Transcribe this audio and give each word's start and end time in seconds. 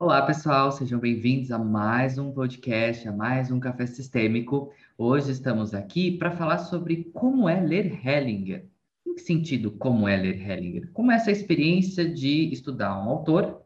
Olá, 0.00 0.22
pessoal, 0.22 0.70
sejam 0.70 1.00
bem-vindos 1.00 1.50
a 1.50 1.58
mais 1.58 2.18
um 2.18 2.30
podcast, 2.30 3.08
a 3.08 3.12
mais 3.12 3.50
um 3.50 3.58
Café 3.58 3.84
Sistêmico. 3.84 4.72
Hoje 4.96 5.32
estamos 5.32 5.74
aqui 5.74 6.16
para 6.16 6.30
falar 6.30 6.58
sobre 6.58 7.10
como 7.12 7.48
é 7.48 7.60
ler 7.60 8.06
Hellinger. 8.06 8.64
Em 9.04 9.16
que 9.16 9.20
sentido 9.22 9.72
como 9.72 10.06
é 10.06 10.16
ler 10.16 10.40
Hellinger? 10.40 10.88
Como 10.92 11.10
é 11.10 11.16
essa 11.16 11.32
experiência 11.32 12.08
de 12.08 12.48
estudar 12.52 12.96
um 12.96 13.08
autor. 13.10 13.60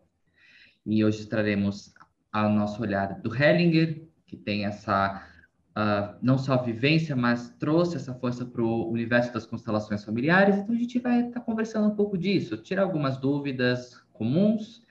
E 0.86 1.04
hoje 1.04 1.26
traremos 1.26 1.92
ao 2.32 2.48
nosso 2.48 2.80
olhar 2.80 3.20
do 3.20 3.30
Hellinger, 3.36 4.02
que 4.26 4.34
tem 4.34 4.64
essa 4.64 5.28
uh, 5.76 6.16
não 6.22 6.38
só 6.38 6.56
vivência, 6.56 7.14
mas 7.14 7.50
trouxe 7.58 7.96
essa 7.96 8.14
força 8.14 8.46
para 8.46 8.62
o 8.62 8.90
universo 8.90 9.34
das 9.34 9.44
constelações 9.44 10.02
familiares. 10.02 10.56
Então 10.56 10.74
a 10.74 10.78
gente 10.78 10.98
vai 10.98 11.26
estar 11.26 11.40
tá 11.40 11.44
conversando 11.44 11.88
um 11.88 11.94
pouco 11.94 12.16
disso, 12.16 12.56
tirar 12.56 12.84
algumas 12.84 13.18
dúvidas 13.18 14.02
comuns 14.14 14.81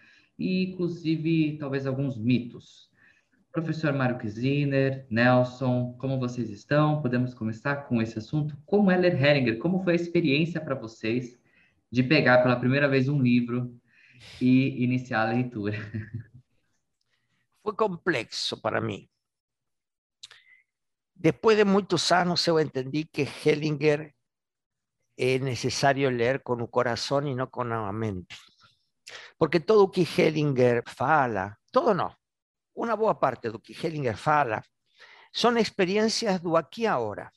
e, 0.41 0.71
inclusive, 0.71 1.57
talvez 1.59 1.86
alguns 1.86 2.18
mitos. 2.18 2.89
Professor 3.51 3.93
Mário 3.93 4.18
Kiziner, 4.18 5.05
Nelson, 5.09 5.93
como 6.00 6.19
vocês 6.19 6.50
estão? 6.50 7.01
Podemos 7.01 7.33
começar 7.33 7.87
com 7.87 8.01
esse 8.01 8.17
assunto? 8.17 8.57
Como 8.65 8.89
é 8.89 8.97
ler 8.97 9.21
Hellinger? 9.21 9.59
Como 9.59 9.83
foi 9.83 9.93
a 9.93 9.95
experiência 9.95 10.59
para 10.59 10.73
vocês 10.73 11.39
de 11.91 12.01
pegar 12.01 12.41
pela 12.41 12.55
primeira 12.55 12.87
vez 12.87 13.07
um 13.07 13.21
livro 13.21 13.77
e 14.39 14.83
iniciar 14.83 15.27
a 15.27 15.33
leitura? 15.33 15.77
Foi 17.64 17.75
complexo 17.75 18.59
para 18.59 18.81
mim. 18.81 19.07
Depois 21.15 21.55
de 21.55 21.64
muitos 21.64 22.11
anos, 22.11 22.47
eu 22.47 22.59
entendi 22.59 23.05
que 23.05 23.21
Hellinger 23.21 24.11
é 25.15 25.37
necessário 25.37 26.09
ler 26.09 26.42
com 26.42 26.53
o 26.53 26.67
coração 26.67 27.21
e 27.28 27.36
não 27.36 27.45
com 27.45 27.61
a 27.61 27.93
mente. 27.93 28.36
Porque 29.38 29.60
todo 29.60 29.89
que 29.89 30.01
Hellinger 30.01 30.83
fala, 30.88 31.57
todo 31.71 31.93
não, 31.93 32.16
uma 32.76 32.95
boa 32.95 33.16
parte 33.16 33.50
do 33.50 33.59
que 33.59 33.73
Hellinger 33.73 34.17
fala, 34.17 34.64
são 35.34 35.58
experiências 35.58 36.40
do 36.40 36.58
aqui 36.58 36.84
e 36.84 36.88
agora. 36.88 37.32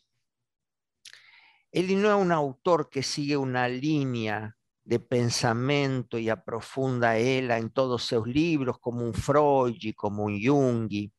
Ele 1.72 1.96
não 1.96 2.10
é 2.10 2.16
um 2.16 2.32
autor 2.32 2.88
que 2.88 3.02
sigue 3.02 3.36
uma 3.36 3.66
linha 3.66 4.54
de 4.84 4.98
pensamento 4.98 6.18
e 6.18 6.30
aprofunda 6.30 7.18
ela 7.18 7.58
em 7.58 7.68
todos 7.68 8.02
os 8.02 8.08
seus 8.08 8.26
livros, 8.26 8.76
como 8.80 9.04
um 9.04 9.12
Freud, 9.12 9.92
como 9.94 10.24
um 10.24 10.38
Jung. 10.38 11.10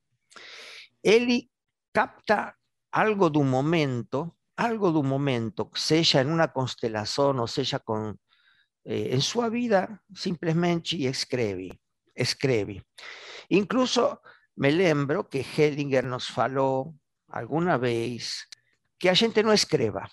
Ele 1.03 1.49
capta 1.91 2.55
algo 2.91 3.29
de 3.29 3.39
un 3.39 3.49
momento, 3.49 4.37
algo 4.55 4.91
de 4.91 4.99
un 4.99 5.07
momento, 5.07 5.69
sea 5.73 6.21
en 6.21 6.31
una 6.31 6.53
constelación 6.53 7.39
o 7.39 7.47
sea 7.47 7.79
con, 7.79 8.19
eh, 8.85 9.09
en 9.11 9.21
su 9.21 9.41
vida, 9.49 10.03
simplemente 10.13 10.95
y 10.95 11.07
escribe, 11.07 11.81
escribe. 12.13 12.85
Incluso 13.49 14.21
me 14.55 14.71
lembro 14.71 15.27
que 15.27 15.41
Hellinger 15.41 16.05
nos 16.05 16.27
faló 16.27 16.93
alguna 17.27 17.77
vez 17.77 18.47
que 18.97 19.09
a 19.09 19.15
gente 19.15 19.43
no 19.43 19.51
escreva, 19.51 20.09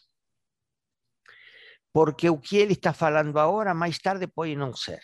porque 1.92 2.30
o 2.30 2.40
que 2.40 2.62
ele 2.62 2.72
está 2.72 2.92
falando 2.92 3.38
ahora, 3.38 3.74
más 3.74 4.00
tarde 4.00 4.26
puede 4.26 4.56
no 4.56 4.74
ser. 4.74 5.02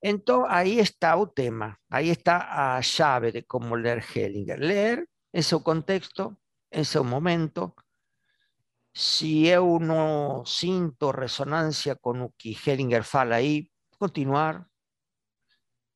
Entonces, 0.00 0.52
ahí 0.52 0.80
está 0.80 1.14
el 1.14 1.32
tema, 1.34 1.80
ahí 1.88 2.10
está 2.10 2.76
a 2.76 2.80
llave 2.80 3.32
de 3.32 3.44
cómo 3.46 3.74
leer 3.76 4.04
Hellinger. 4.14 4.58
Leer 4.58 5.08
en 5.32 5.42
su 5.42 5.62
contexto, 5.62 6.38
en 6.70 6.84
su 6.84 7.02
momento. 7.02 7.74
Si 8.94 9.48
eu 9.48 9.80
não 9.80 10.46
sinto 10.46 11.10
resonancia 11.10 11.96
con 11.96 12.20
lo 12.20 12.32
que 12.38 12.54
Hellinger 12.54 13.02
fala 13.02 13.36
ahí, 13.36 13.68
continuar. 13.98 14.68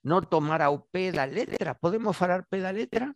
No 0.02 0.22
tomar 0.22 0.62
ao 0.62 0.82
pé 0.90 1.12
da 1.12 1.24
letra. 1.24 1.78
Podemos 1.78 2.16
falar 2.16 2.46
pé 2.50 2.58
da 2.58 2.72
letra? 2.72 3.14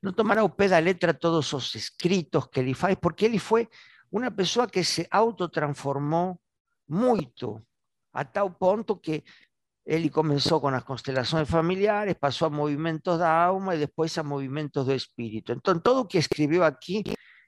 No 0.00 0.14
tomar 0.14 0.38
ao 0.38 0.54
pé 0.54 0.68
da 0.68 0.78
letra 0.78 1.18
todos 1.18 1.52
los 1.52 1.74
escritos 1.74 2.48
que 2.48 2.60
ele 2.60 2.74
faz, 2.74 2.96
porque 2.96 3.26
ele 3.26 3.40
fue 3.40 3.68
una 4.10 4.30
persona 4.30 4.68
que 4.68 4.84
se 4.84 5.08
autotransformó 5.10 6.40
mucho, 6.86 7.64
a 8.12 8.24
tal 8.24 8.56
punto 8.56 9.00
que 9.00 9.24
Él 9.84 10.10
comenzó 10.12 10.60
con 10.60 10.74
las 10.74 10.84
constelaciones 10.84 11.48
familiares, 11.48 12.14
pasó 12.16 12.46
a 12.46 12.50
movimientos 12.50 13.18
de 13.18 13.24
alma 13.24 13.74
y 13.74 13.78
después 13.78 14.16
a 14.18 14.22
movimientos 14.22 14.86
de 14.86 14.94
espíritu. 14.94 15.52
Entonces, 15.52 15.82
todo 15.82 16.02
lo 16.02 16.08
que 16.08 16.18
escribió 16.18 16.64
aquí 16.64 17.02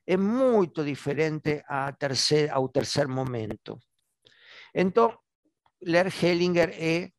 es 0.07 0.19
muy 0.19 0.71
diferente 0.85 1.65
a 1.69 1.93
tercer, 1.93 2.53
un 2.57 2.71
tercer 2.71 3.09
momento. 3.09 3.81
Entonces, 4.73 5.19
leer 5.81 6.13
Hellinger 6.21 6.71
eh, 6.75 7.13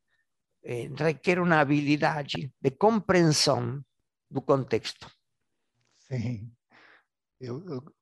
requiere 0.96 1.42
una 1.42 1.62
habilidad 1.62 2.26
de 2.60 2.78
comprensión 2.78 3.86
del 4.30 4.44
contexto. 4.44 5.08
Sí. 6.08 6.52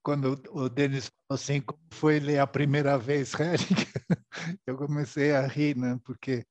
Cuando 0.01 0.35
Denis 0.69 1.09
falou 1.27 1.35
assim, 1.35 1.59
como 1.59 1.79
foi 1.91 2.19
ler 2.19 2.39
a 2.39 2.47
primeira 2.47 2.97
vez 2.97 3.33
Hellinger, 3.33 3.91
eu 4.65 4.77
comecei 4.77 5.31
a 5.31 5.45
rir, 5.47 5.75
né? 5.75 5.99
Porque 6.03 6.45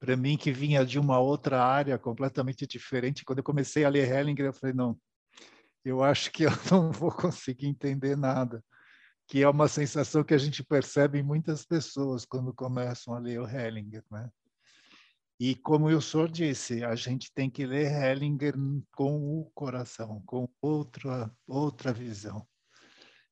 para 0.00 0.16
mim 0.16 0.36
que 0.36 0.52
vinha 0.52 0.84
de 0.84 0.98
uma 0.98 1.18
outra 1.18 1.64
área 1.64 1.98
completamente 1.98 2.66
diferente. 2.66 3.24
Quando 3.24 3.38
eu 3.38 3.44
comecei 3.44 3.84
a 3.84 3.88
ler 3.88 4.10
Hellinger, 4.10 4.46
eu 4.46 4.52
falei, 4.52 4.74
não, 4.74 4.98
eu 5.84 6.02
acho 6.02 6.30
que 6.32 6.44
eu 6.46 6.52
não 6.70 6.90
vou 6.92 7.10
conseguir 7.10 7.66
entender 7.66 8.16
nada. 8.16 8.64
Que 9.26 9.42
é 9.42 9.48
uma 9.48 9.68
sensação 9.68 10.22
que 10.22 10.34
a 10.34 10.38
gente 10.38 10.62
percebe 10.62 11.18
em 11.18 11.22
muitas 11.22 11.64
pessoas 11.64 12.24
quando 12.26 12.52
começam 12.52 13.14
a 13.14 13.18
ler 13.18 13.40
o 13.40 13.48
Hellinger, 13.48 14.04
né? 14.10 14.30
E 15.40 15.54
como 15.56 15.88
o 15.88 16.00
senhor 16.00 16.30
disse, 16.30 16.84
a 16.84 16.94
gente 16.94 17.32
tem 17.34 17.50
que 17.50 17.66
ler 17.66 17.90
Hellinger 17.90 18.54
com 18.92 19.40
o 19.40 19.50
coração, 19.54 20.22
com 20.24 20.48
outra 20.60 21.34
outra 21.46 21.92
visão. 21.92 22.46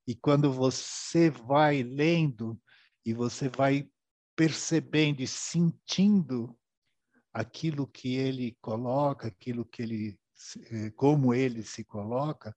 E 0.06 0.14
quando 0.14 0.52
você 0.52 1.30
vai 1.30 1.82
lendo 1.82 2.60
e 3.06 3.12
você 3.12 3.48
vai 3.48 3.88
percebendo 4.34 5.20
e 5.20 5.26
sentindo 5.26 6.58
aquilo 7.32 7.86
que 7.86 8.16
ele 8.16 8.56
coloca, 8.60 9.28
aquilo 9.28 9.64
que 9.64 9.82
ele, 9.82 10.18
como 10.96 11.34
ele 11.34 11.62
se 11.62 11.84
coloca, 11.84 12.54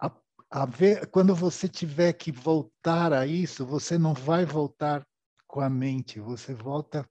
a, 0.00 0.10
a 0.50 0.66
ver, 0.66 1.06
quando 1.10 1.34
você 1.34 1.68
tiver 1.68 2.12
que 2.12 2.32
voltar 2.32 3.12
a 3.12 3.26
isso, 3.26 3.64
você 3.66 3.98
não 3.98 4.14
vai 4.14 4.44
voltar 4.44 5.06
com 5.46 5.60
a 5.60 5.68
mente, 5.68 6.18
você 6.20 6.54
volta 6.54 7.08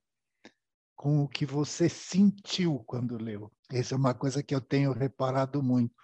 com 0.96 1.22
o 1.22 1.28
que 1.28 1.44
você 1.44 1.88
sentiu 1.88 2.82
quando 2.86 3.16
leu. 3.16 3.50
Essa 3.70 3.94
é 3.94 3.98
uma 3.98 4.14
coisa 4.14 4.42
que 4.42 4.54
eu 4.54 4.60
tenho 4.60 4.92
reparado 4.92 5.62
muito. 5.62 5.94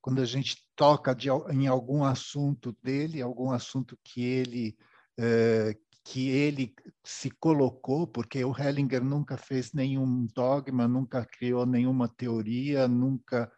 Quando 0.00 0.20
a 0.20 0.24
gente 0.24 0.64
toca 0.74 1.14
de, 1.14 1.28
em 1.50 1.66
algum 1.66 2.02
assunto 2.02 2.76
dele, 2.82 3.20
algum 3.20 3.50
assunto 3.50 3.98
que 4.02 4.22
ele 4.22 4.76
eh, 5.18 5.76
que 6.08 6.30
ele 6.30 6.74
se 7.04 7.30
colocou, 7.30 8.06
porque 8.06 8.42
o 8.42 8.58
Hellinger 8.58 9.04
nunca 9.04 9.36
fez 9.36 9.74
nenhum 9.74 10.26
dogma, 10.34 10.88
nunca 10.88 11.26
criou 11.26 11.66
nenhuma 11.66 12.08
teoria, 12.08 12.88
nunca. 12.88 13.52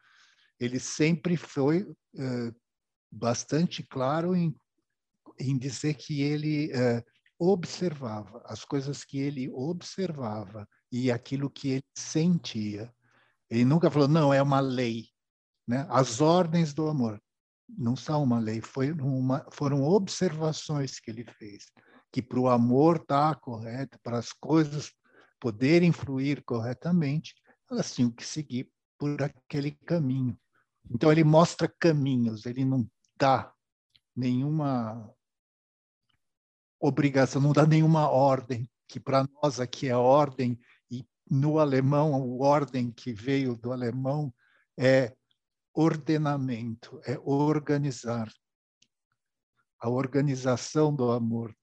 Ele 0.59 0.81
sempre 0.81 1.37
foi 1.37 1.83
uh, 1.83 2.55
bastante 3.09 3.85
claro 3.85 4.35
em, 4.35 4.53
em 5.39 5.57
dizer 5.57 5.95
que 5.95 6.23
ele 6.23 6.73
uh, 6.73 7.05
observava 7.39 8.43
as 8.45 8.65
coisas 8.65 9.05
que 9.05 9.21
ele 9.21 9.49
observava 9.51 10.69
e 10.91 11.09
aquilo 11.09 11.49
que 11.49 11.69
ele 11.69 11.85
sentia. 11.97 12.93
Ele 13.49 13.65
nunca 13.65 13.89
falou, 13.93 14.09
não, 14.09 14.35
é 14.35 14.43
uma 14.43 14.59
lei. 14.59 15.07
Né? 15.69 15.87
As 15.89 16.21
ordens 16.21 16.75
do 16.75 16.89
amor 16.89 17.23
não 17.69 17.95
são 17.95 18.25
uma 18.25 18.41
lei, 18.41 18.61
uma, 19.01 19.47
foram 19.53 19.85
observações 19.85 20.99
que 20.99 21.13
ele 21.13 21.25
fez 21.25 21.67
que 22.13 22.21
para 22.21 22.41
o 22.41 22.49
amor 22.49 22.97
estar 22.97 23.35
tá 23.35 23.41
correto, 23.41 23.99
para 24.03 24.19
as 24.19 24.33
coisas 24.33 24.93
poderem 25.39 25.93
fluir 25.93 26.43
corretamente, 26.45 27.35
elas 27.71 27.95
tinham 27.95 28.11
que 28.11 28.25
seguir 28.25 28.71
por 28.99 29.23
aquele 29.23 29.73
caminho. 29.87 30.39
Então 30.91 31.11
ele 31.11 31.25
mostra 31.25 31.73
caminhos, 31.79 32.47
ele 32.47 32.65
não 32.65 32.89
dá 33.19 33.53
nenhuma 34.15 35.13
obrigação, 36.81 37.41
não 37.41 37.53
dá 37.53 37.67
nenhuma 37.67 38.09
ordem, 38.09 38.69
que 38.89 38.99
para 38.99 39.27
nós 39.43 39.61
aqui 39.61 39.89
é 39.89 39.97
ordem, 39.97 40.59
e 40.91 41.07
no 41.31 41.59
alemão, 41.59 42.15
a 42.15 42.45
ordem 42.45 42.91
que 42.91 43.13
veio 43.13 43.55
do 43.57 43.73
alemão 43.73 44.35
é 44.79 45.15
ordenamento, 45.73 47.01
é 47.05 47.19
organizar. 47.23 48.31
A 49.79 49.89
organização 49.89 50.95
do 50.95 51.11
amor, 51.11 51.55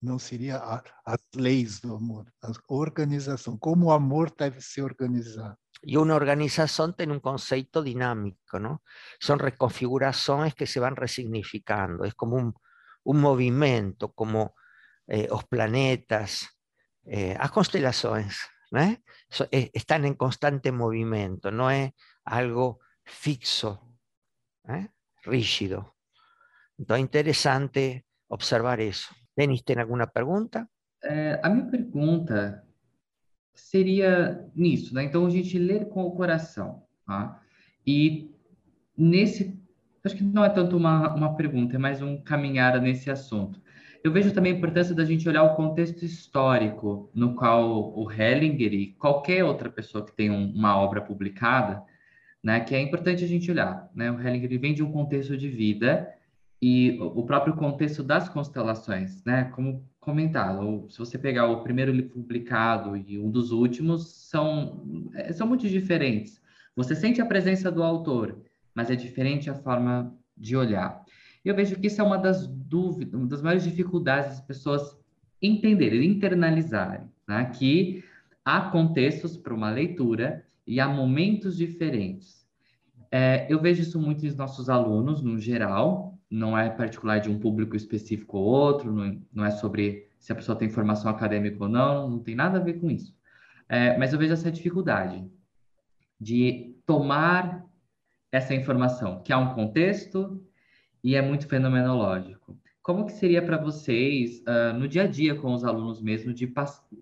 não 0.00 0.18
seria 0.18 0.58
a, 0.58 0.82
as 1.04 1.20
leis 1.34 1.80
do 1.80 1.94
amor, 1.94 2.26
a 2.42 2.52
organização, 2.68 3.58
como 3.58 3.86
o 3.86 3.92
amor 3.92 4.32
deve 4.36 4.60
se 4.60 4.80
organizar. 4.80 5.56
E 5.84 5.96
uma 5.96 6.14
organização 6.14 6.92
tem 6.92 7.10
um 7.10 7.20
conceito 7.20 7.82
dinâmico, 7.84 8.58
não? 8.58 8.80
São 9.20 9.36
reconfigurações 9.36 10.54
que 10.54 10.66
se 10.66 10.80
vão 10.80 10.94
resignificando, 10.94 12.04
é 12.04 12.10
como 12.12 12.36
um, 12.38 12.52
um 13.06 13.14
movimento, 13.14 14.08
como 14.08 14.52
eh, 15.08 15.28
os 15.30 15.44
planetas, 15.44 16.48
eh, 17.06 17.36
as 17.38 17.50
constelações, 17.50 18.36
né? 18.70 19.02
están 19.72 20.04
en 20.04 20.14
constante 20.14 20.72
movimento, 20.72 21.50
não 21.50 21.70
é 21.70 21.94
algo 22.24 22.80
fixo, 23.04 23.80
né? 24.64 24.90
rígido. 25.24 25.94
Então 26.78 26.96
é 26.96 27.00
interessante 27.00 28.04
observar 28.28 28.80
isso. 28.80 29.14
Denis, 29.38 29.62
tem 29.62 29.78
alguma 29.78 30.04
pergunta? 30.04 30.68
É, 31.00 31.38
a 31.44 31.48
minha 31.48 31.66
pergunta 31.66 32.64
seria 33.54 34.44
nisso, 34.52 34.92
né? 34.92 35.04
Então 35.04 35.24
a 35.24 35.30
gente 35.30 35.56
lê 35.56 35.84
com 35.84 36.02
o 36.02 36.10
coração, 36.10 36.82
tá? 37.06 37.40
E 37.86 38.34
nesse, 38.96 39.56
acho 40.04 40.16
que 40.16 40.24
não 40.24 40.44
é 40.44 40.48
tanto 40.48 40.76
uma, 40.76 41.14
uma 41.14 41.36
pergunta, 41.36 41.76
é 41.76 41.78
mais 41.78 42.02
um 42.02 42.20
caminhar 42.20 42.80
nesse 42.82 43.12
assunto. 43.12 43.62
Eu 44.02 44.10
vejo 44.10 44.34
também 44.34 44.54
a 44.54 44.56
importância 44.56 44.92
da 44.92 45.04
gente 45.04 45.28
olhar 45.28 45.44
o 45.44 45.54
contexto 45.54 46.04
histórico 46.04 47.08
no 47.14 47.36
qual 47.36 47.96
o 47.96 48.10
Hellinger 48.10 48.74
e 48.74 48.92
qualquer 48.94 49.44
outra 49.44 49.70
pessoa 49.70 50.04
que 50.04 50.16
tem 50.16 50.32
um, 50.32 50.50
uma 50.50 50.76
obra 50.76 51.00
publicada, 51.00 51.80
né, 52.42 52.58
que 52.58 52.74
é 52.74 52.80
importante 52.80 53.22
a 53.24 53.28
gente 53.28 53.48
olhar. 53.52 53.88
Né? 53.94 54.10
O 54.10 54.20
Hellinger 54.20 54.58
vem 54.58 54.74
de 54.74 54.82
um 54.82 54.90
contexto 54.90 55.36
de 55.36 55.48
vida 55.48 56.12
e 56.60 56.98
o 57.00 57.24
próprio 57.24 57.54
contexto 57.54 58.02
das 58.02 58.28
constelações, 58.28 59.22
né? 59.24 59.44
Como 59.54 59.86
comentado, 60.00 60.86
se 60.88 60.98
você 60.98 61.18
pegar 61.18 61.46
o 61.46 61.62
primeiro 61.62 61.92
livro 61.92 62.10
publicado 62.10 62.96
e 62.96 63.18
um 63.18 63.30
dos 63.30 63.52
últimos, 63.52 64.08
são, 64.08 65.10
é, 65.14 65.32
são 65.32 65.46
muito 65.46 65.68
diferentes. 65.68 66.40
Você 66.74 66.94
sente 66.94 67.20
a 67.20 67.26
presença 67.26 67.70
do 67.70 67.82
autor, 67.82 68.40
mas 68.74 68.90
é 68.90 68.96
diferente 68.96 69.50
a 69.50 69.54
forma 69.54 70.16
de 70.36 70.56
olhar. 70.56 71.04
Eu 71.44 71.54
vejo 71.54 71.76
que 71.76 71.88
isso 71.88 72.00
é 72.00 72.04
uma 72.04 72.16
das 72.16 72.46
dúvidas, 72.46 73.14
uma 73.14 73.28
das 73.28 73.42
maiores 73.42 73.64
dificuldades 73.64 74.30
das 74.30 74.40
pessoas 74.40 74.96
entenderem, 75.42 76.04
internalizarem, 76.04 77.06
né? 77.26 77.52
que 77.56 78.02
há 78.44 78.62
contextos 78.62 79.36
para 79.36 79.54
uma 79.54 79.70
leitura 79.70 80.44
e 80.66 80.80
há 80.80 80.88
momentos 80.88 81.56
diferentes. 81.56 82.46
É, 83.10 83.46
eu 83.48 83.60
vejo 83.60 83.82
isso 83.82 84.00
muito 84.00 84.24
nos 84.24 84.36
nossos 84.36 84.68
alunos, 84.68 85.22
no 85.22 85.38
geral, 85.38 86.07
não 86.30 86.56
é 86.56 86.68
particular 86.68 87.18
de 87.18 87.30
um 87.30 87.38
público 87.38 87.76
específico 87.76 88.38
ou 88.38 88.44
outro, 88.44 88.92
não, 88.92 89.20
não 89.32 89.44
é 89.44 89.50
sobre 89.50 90.08
se 90.18 90.32
a 90.32 90.34
pessoa 90.34 90.58
tem 90.58 90.68
formação 90.68 91.10
acadêmica 91.10 91.62
ou 91.62 91.68
não, 91.68 92.10
não 92.10 92.18
tem 92.18 92.34
nada 92.34 92.58
a 92.58 92.62
ver 92.62 92.74
com 92.74 92.90
isso. 92.90 93.16
É, 93.68 93.96
mas 93.96 94.12
eu 94.12 94.18
vejo 94.18 94.32
essa 94.32 94.50
dificuldade 94.50 95.24
de 96.20 96.74
tomar 96.84 97.64
essa 98.32 98.54
informação, 98.54 99.22
que 99.22 99.32
há 99.32 99.38
um 99.38 99.54
contexto, 99.54 100.42
e 101.02 101.14
é 101.14 101.22
muito 101.22 101.46
fenomenológico. 101.46 102.58
Como 102.82 103.06
que 103.06 103.12
seria 103.12 103.42
para 103.42 103.58
vocês, 103.58 104.40
uh, 104.40 104.76
no 104.78 104.88
dia 104.88 105.02
a 105.02 105.06
dia 105.06 105.34
com 105.34 105.52
os 105.52 105.64
alunos 105.64 106.00
mesmo, 106.00 106.32
de 106.32 106.50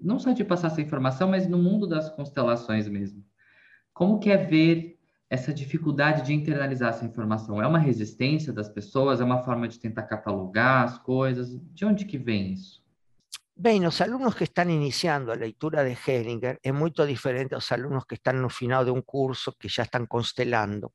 não 0.02 0.18
só 0.18 0.32
de 0.32 0.44
passar 0.44 0.68
essa 0.68 0.82
informação, 0.82 1.28
mas 1.28 1.48
no 1.48 1.58
mundo 1.58 1.86
das 1.86 2.10
constelações 2.10 2.88
mesmo? 2.88 3.24
Como 3.94 4.18
que 4.18 4.30
é 4.30 4.36
ver 4.36 4.95
essa 5.28 5.52
dificuldade 5.52 6.22
de 6.22 6.32
internalizar 6.32 6.90
essa 6.90 7.04
informação? 7.04 7.60
É 7.60 7.66
uma 7.66 7.78
resistência 7.78 8.52
das 8.52 8.68
pessoas? 8.68 9.20
É 9.20 9.24
uma 9.24 9.42
forma 9.42 9.66
de 9.66 9.78
tentar 9.78 10.04
catalogar 10.04 10.84
as 10.84 10.98
coisas? 10.98 11.58
De 11.74 11.84
onde 11.84 12.04
que 12.04 12.18
vem 12.18 12.52
isso? 12.52 12.84
Bem, 13.58 13.86
os 13.86 14.00
alunos 14.00 14.34
que 14.34 14.44
estão 14.44 14.68
iniciando 14.68 15.32
a 15.32 15.34
leitura 15.34 15.82
de 15.82 15.96
Hellinger 16.06 16.58
é 16.62 16.72
muito 16.72 17.06
diferente 17.06 17.54
aos 17.54 17.72
alunos 17.72 18.04
que 18.04 18.14
estão 18.14 18.34
no 18.34 18.50
final 18.50 18.84
de 18.84 18.90
um 18.90 19.00
curso, 19.00 19.56
que 19.58 19.68
já 19.68 19.84
estão 19.84 20.06
constelando. 20.06 20.92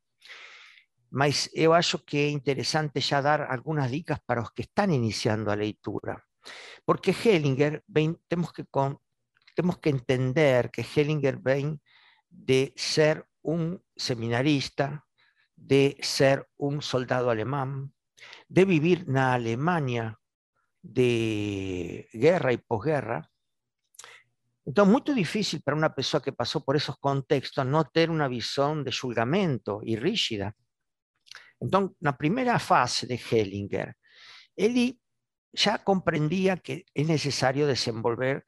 mas 1.11 1.49
eu 1.53 1.73
acho 1.73 1.99
que 1.99 2.17
é 2.17 2.29
interessante 2.29 3.01
ya 3.01 3.21
dar 3.21 3.51
algunas 3.51 3.91
dicas 3.91 4.19
para 4.25 4.41
los 4.41 4.51
que 4.51 4.63
están 4.63 4.91
iniciando 4.91 5.51
a 5.51 5.55
leitura. 5.55 6.23
Porque 6.85 7.11
Hellinger, 7.11 7.83
tenemos 8.29 8.53
que, 8.53 8.63
tenemos 9.53 9.77
que 9.79 9.89
entender 9.89 10.71
que 10.71 10.81
Hellinger 10.81 11.37
viene 11.43 11.81
de 12.29 12.73
ser 12.77 13.27
un 13.41 13.83
seminarista, 13.95 15.05
de 15.55 15.97
ser 16.01 16.49
un 16.57 16.81
soldado 16.81 17.29
alemán, 17.29 17.93
de 18.47 18.65
vivir 18.65 19.05
en 19.07 19.17
Alemania 19.17 20.19
de 20.81 22.09
guerra 22.13 22.53
y 22.53 22.57
posguerra. 22.57 23.29
Entonces, 24.65 24.91
muy 24.91 25.15
difícil 25.15 25.61
para 25.61 25.77
una 25.77 25.93
persona 25.93 26.23
que 26.23 26.33
pasó 26.33 26.63
por 26.63 26.75
esos 26.75 26.97
contextos 26.97 27.65
no 27.65 27.85
tener 27.85 28.09
una 28.09 28.27
visión 28.27 28.83
de 28.83 28.91
julgamento 28.91 29.81
y 29.83 29.95
rígida 29.95 30.55
Entonces, 31.59 31.97
la 31.99 32.17
primera 32.17 32.59
fase 32.59 33.07
de 33.07 33.19
Hellinger, 33.19 33.95
él 34.55 34.99
ya 35.53 35.83
comprendía 35.83 36.57
que 36.57 36.85
es 36.93 37.07
necesario 37.07 37.67
desenvolver 37.67 38.45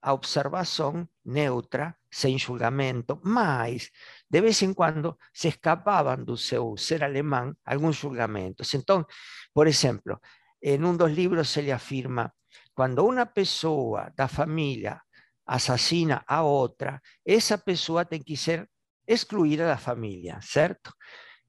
a 0.00 0.12
observación 0.12 1.10
neutra, 1.24 1.98
sem 2.12 2.38
julgamento, 2.38 3.18
mas 3.24 3.90
de 4.28 4.40
vez 4.40 4.62
em 4.62 4.74
quando 4.74 5.16
se 5.32 5.48
escapaban 5.48 6.24
do 6.24 6.36
seu 6.36 6.76
ser 6.76 7.02
alemão 7.02 7.56
alguns 7.64 7.96
julgamentos. 7.96 8.74
Então, 8.74 9.06
por 9.54 9.66
exemplo, 9.66 10.20
en 10.60 10.84
un 10.84 10.96
dos 10.98 11.10
libros 11.10 11.48
se 11.48 11.62
le 11.62 11.72
afirma: 11.72 12.34
cuando 12.74 13.04
una 13.04 13.26
persona 13.32 14.12
da 14.14 14.28
familia 14.28 15.02
asesina 15.46 16.22
a 16.26 16.44
otra 16.44 17.02
esa 17.24 17.58
persona 17.58 18.04
tem 18.04 18.22
que 18.22 18.36
ser 18.36 18.68
excluída 19.06 19.66
da 19.66 19.76
família, 19.76 20.38
certo? 20.40 20.92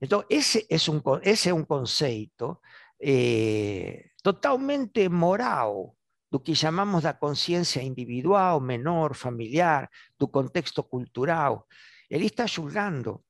Então, 0.02 0.26
esse 0.30 0.66
é 0.70 0.78
um, 0.92 1.02
esse 1.22 1.50
é 1.50 1.54
um 1.54 1.64
conceito 1.66 2.60
eh, 3.00 4.10
totalmente 4.24 5.08
moral, 5.10 5.96
do 6.34 6.40
que 6.40 6.56
chamamos 6.56 7.04
da 7.04 7.14
consciência 7.14 7.80
individual, 7.84 8.60
menor, 8.60 9.14
familiar, 9.14 9.88
do 10.18 10.28
contexto 10.28 10.82
cultural. 10.84 11.68
Ele 12.10 12.26
está 12.26 12.48
julgando, 12.48 13.24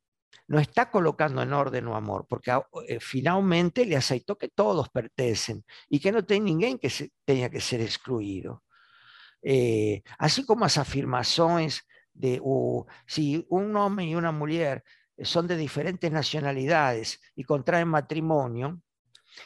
não 0.47 0.57
está 0.61 0.85
colocando 0.85 1.43
em 1.43 1.51
ordem 1.51 1.85
o 1.85 1.95
amor, 1.95 2.23
porque 2.29 2.49
eh, 2.49 3.01
finalmente 3.01 3.81
ele 3.81 3.93
aceitou 3.93 4.37
que 4.37 4.47
todos 4.47 4.87
pertencem 4.87 5.61
e 5.91 5.99
que 5.99 6.13
não 6.13 6.23
tem 6.23 6.39
ninguém 6.39 6.77
que 6.77 6.89
se, 6.89 7.11
tenha 7.25 7.49
que 7.49 7.59
ser 7.59 7.81
excluído. 7.81 8.61
Eh, 9.43 10.01
assim 10.17 10.45
como 10.45 10.63
as 10.63 10.77
afirmações 10.77 11.81
de 12.13 12.39
o, 12.41 12.85
se 13.05 13.45
um 13.51 13.75
homem 13.75 14.13
e 14.13 14.15
uma 14.15 14.31
mulher 14.31 14.81
son 15.21 15.45
de 15.45 15.57
diferentes 15.57 16.09
nacionalidades 16.09 17.19
y 17.35 17.43
contraen 17.43 17.89
matrimonio 17.89 18.79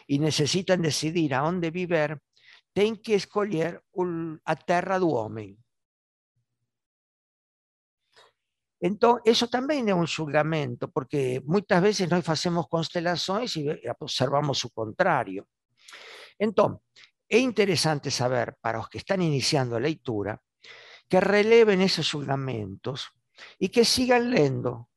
y 0.05 0.19
necesitan 0.19 0.83
decidir 0.83 1.33
a 1.33 1.39
dónde 1.39 1.71
vivir, 1.71 2.21
tienen 2.77 3.01
que 3.01 3.15
escoger 3.15 3.81
a 4.45 4.55
terra 4.55 4.99
do 4.99 5.07
homem. 5.07 5.57
Entonces, 8.79 9.23
eso 9.25 9.47
también 9.47 9.89
es 9.89 9.95
un 9.95 10.05
julgamento, 10.05 10.87
porque 10.91 11.41
muchas 11.43 11.81
veces 11.81 12.07
nós 12.07 12.29
hacemos 12.29 12.67
constelaciones 12.67 13.57
y 13.57 13.67
observamos 13.99 14.59
su 14.59 14.69
contrario. 14.69 15.47
Entonces, 16.37 16.79
es 17.27 17.41
interesante 17.41 18.11
saber, 18.11 18.55
para 18.61 18.77
los 18.77 18.89
que 18.89 18.99
están 18.99 19.23
iniciando 19.23 19.79
la 19.79 19.87
lectura, 19.87 20.39
que 21.09 21.19
releven 21.19 21.81
esos 21.81 22.11
julgamentos 22.11 23.07
y 23.57 23.69
que 23.69 23.85
sigan 23.85 24.29
leyendo, 24.29 24.87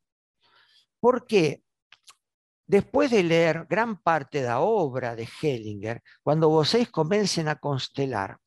porque 1.01 1.63
después 2.71 3.11
de 3.11 3.25
leer 3.25 3.67
gran 3.69 4.01
parte 4.01 4.43
de 4.43 4.47
la 4.47 4.61
obra 4.61 5.17
de 5.17 5.29
Hellinger, 5.43 6.03
cuando 6.23 6.49
vocês 6.49 6.89
comiencen 6.89 7.49
a 7.49 7.57
constelar 7.57 8.39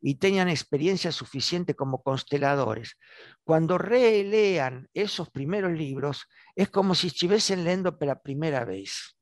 y 0.00 0.16
tengan 0.16 0.48
experiencia 0.48 1.12
suficiente 1.12 1.76
como 1.76 2.02
consteladores, 2.02 2.98
cuando 3.44 3.78
relean 3.78 4.88
esos 4.92 5.30
primeros 5.30 5.70
libros, 5.70 6.26
es 6.56 6.68
como 6.68 6.96
si 6.96 7.06
estuviesen 7.06 7.62
leyendo 7.62 7.96
por 7.96 8.08
la 8.08 8.20
primera 8.20 8.64
vez. 8.64 9.16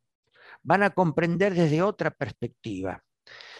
Van 0.62 0.82
a 0.82 0.88
comprender 0.88 1.52
desde 1.52 1.82
otra 1.82 2.10
perspectiva. 2.10 3.02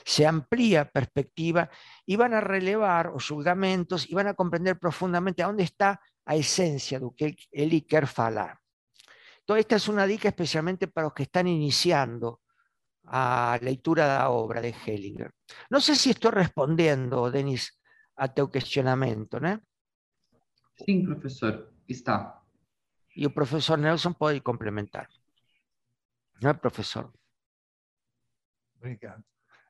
Se 0.07 0.27
amplía 0.27 0.91
perspectiva 0.91 1.69
y 2.07 2.17
van 2.17 2.33
a 2.33 2.41
relevar 2.41 3.11
los 3.13 3.29
juzgamentos 3.29 4.09
y 4.09 4.15
van 4.15 4.29
a 4.29 4.35
comprender 4.35 4.79
profundamente 4.79 5.43
a 5.43 5.49
dónde 5.49 5.65
está 5.65 6.01
a 6.25 6.35
esencia 6.35 6.99
do 6.99 7.15
que 7.15 7.37
ele 7.53 7.85
quer 7.85 8.07
falar. 8.07 8.64
Então, 9.45 9.57
esta 9.57 9.77
é 9.77 9.91
uma 9.91 10.09
dica 10.09 10.29
especialmente 10.29 10.87
para 10.87 11.07
os 11.07 11.13
que 11.13 11.25
estão 11.25 11.47
iniciando 11.47 12.41
a 13.05 13.59
leitura 13.61 14.07
da 14.07 14.31
obra 14.31 14.63
de 14.63 14.73
Hellinger. 14.73 15.31
Não 15.71 15.81
sei 15.81 15.95
se 15.95 16.11
estou 16.11 16.33
respondendo, 16.33 17.31
Denis, 17.31 17.71
a 18.17 18.27
teu 18.27 18.49
questionamento, 18.49 19.39
né? 19.39 19.61
Sim, 20.85 21.05
professor, 21.05 21.73
está. 21.87 22.43
E 23.15 23.27
o 23.27 23.31
professor 23.31 23.77
Nelson 23.77 24.15
pode 24.15 24.41
complementar. 24.41 25.09
Não 26.41 26.51
é, 26.51 26.55
professor? 26.55 27.13
Obrigado. 28.77 29.23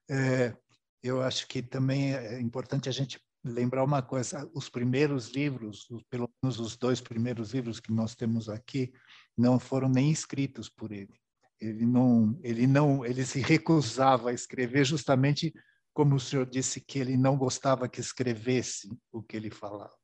É, 0.09 0.57
eu 1.03 1.21
acho 1.21 1.47
que 1.49 1.63
também 1.63 2.15
é 2.15 2.41
importante 2.41 2.89
a 2.89 2.93
gente 2.93 3.21
lembrar 3.45 3.85
uma 3.85 4.01
coisa, 4.01 4.51
os 4.55 4.71
primeiros 4.71 5.31
livros, 5.31 5.87
pelo 6.09 6.31
menos 6.43 6.59
os 6.59 6.77
dois 6.77 7.01
primeiros 7.01 7.53
livros 7.53 7.79
que 7.79 7.93
nós 7.93 8.15
temos 8.15 8.49
aqui, 8.49 8.93
não 9.37 9.59
foram 9.59 9.89
nem 9.89 10.11
escritos 10.11 10.69
por 10.69 10.91
ele. 10.93 11.13
Ele 11.61 11.85
não, 11.85 12.39
ele 12.43 12.67
não, 12.67 13.05
ele 13.05 13.25
se 13.25 13.41
recusava 13.41 14.31
a 14.31 14.35
escrever 14.35 14.85
justamente 14.85 15.53
como 15.93 16.17
o 16.17 16.21
senhor 16.21 16.47
disse 16.47 16.81
que 16.81 16.99
ele 16.99 17.17
não 17.17 17.37
gostava 17.37 17.89
que 17.89 18.01
escrevesse 18.01 18.89
o 19.13 19.23
que 19.23 19.37
ele 19.37 19.51
falava. 19.51 19.95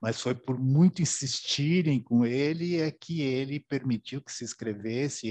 Mas 0.00 0.20
foi 0.20 0.34
por 0.34 0.58
muito 0.58 1.00
insistirem 1.00 2.02
com 2.02 2.26
ele 2.26 2.80
é 2.80 2.90
que 2.90 3.22
ele 3.22 3.60
permitiu 3.60 4.20
que 4.20 4.32
se 4.32 4.44
escrevesse, 4.44 5.28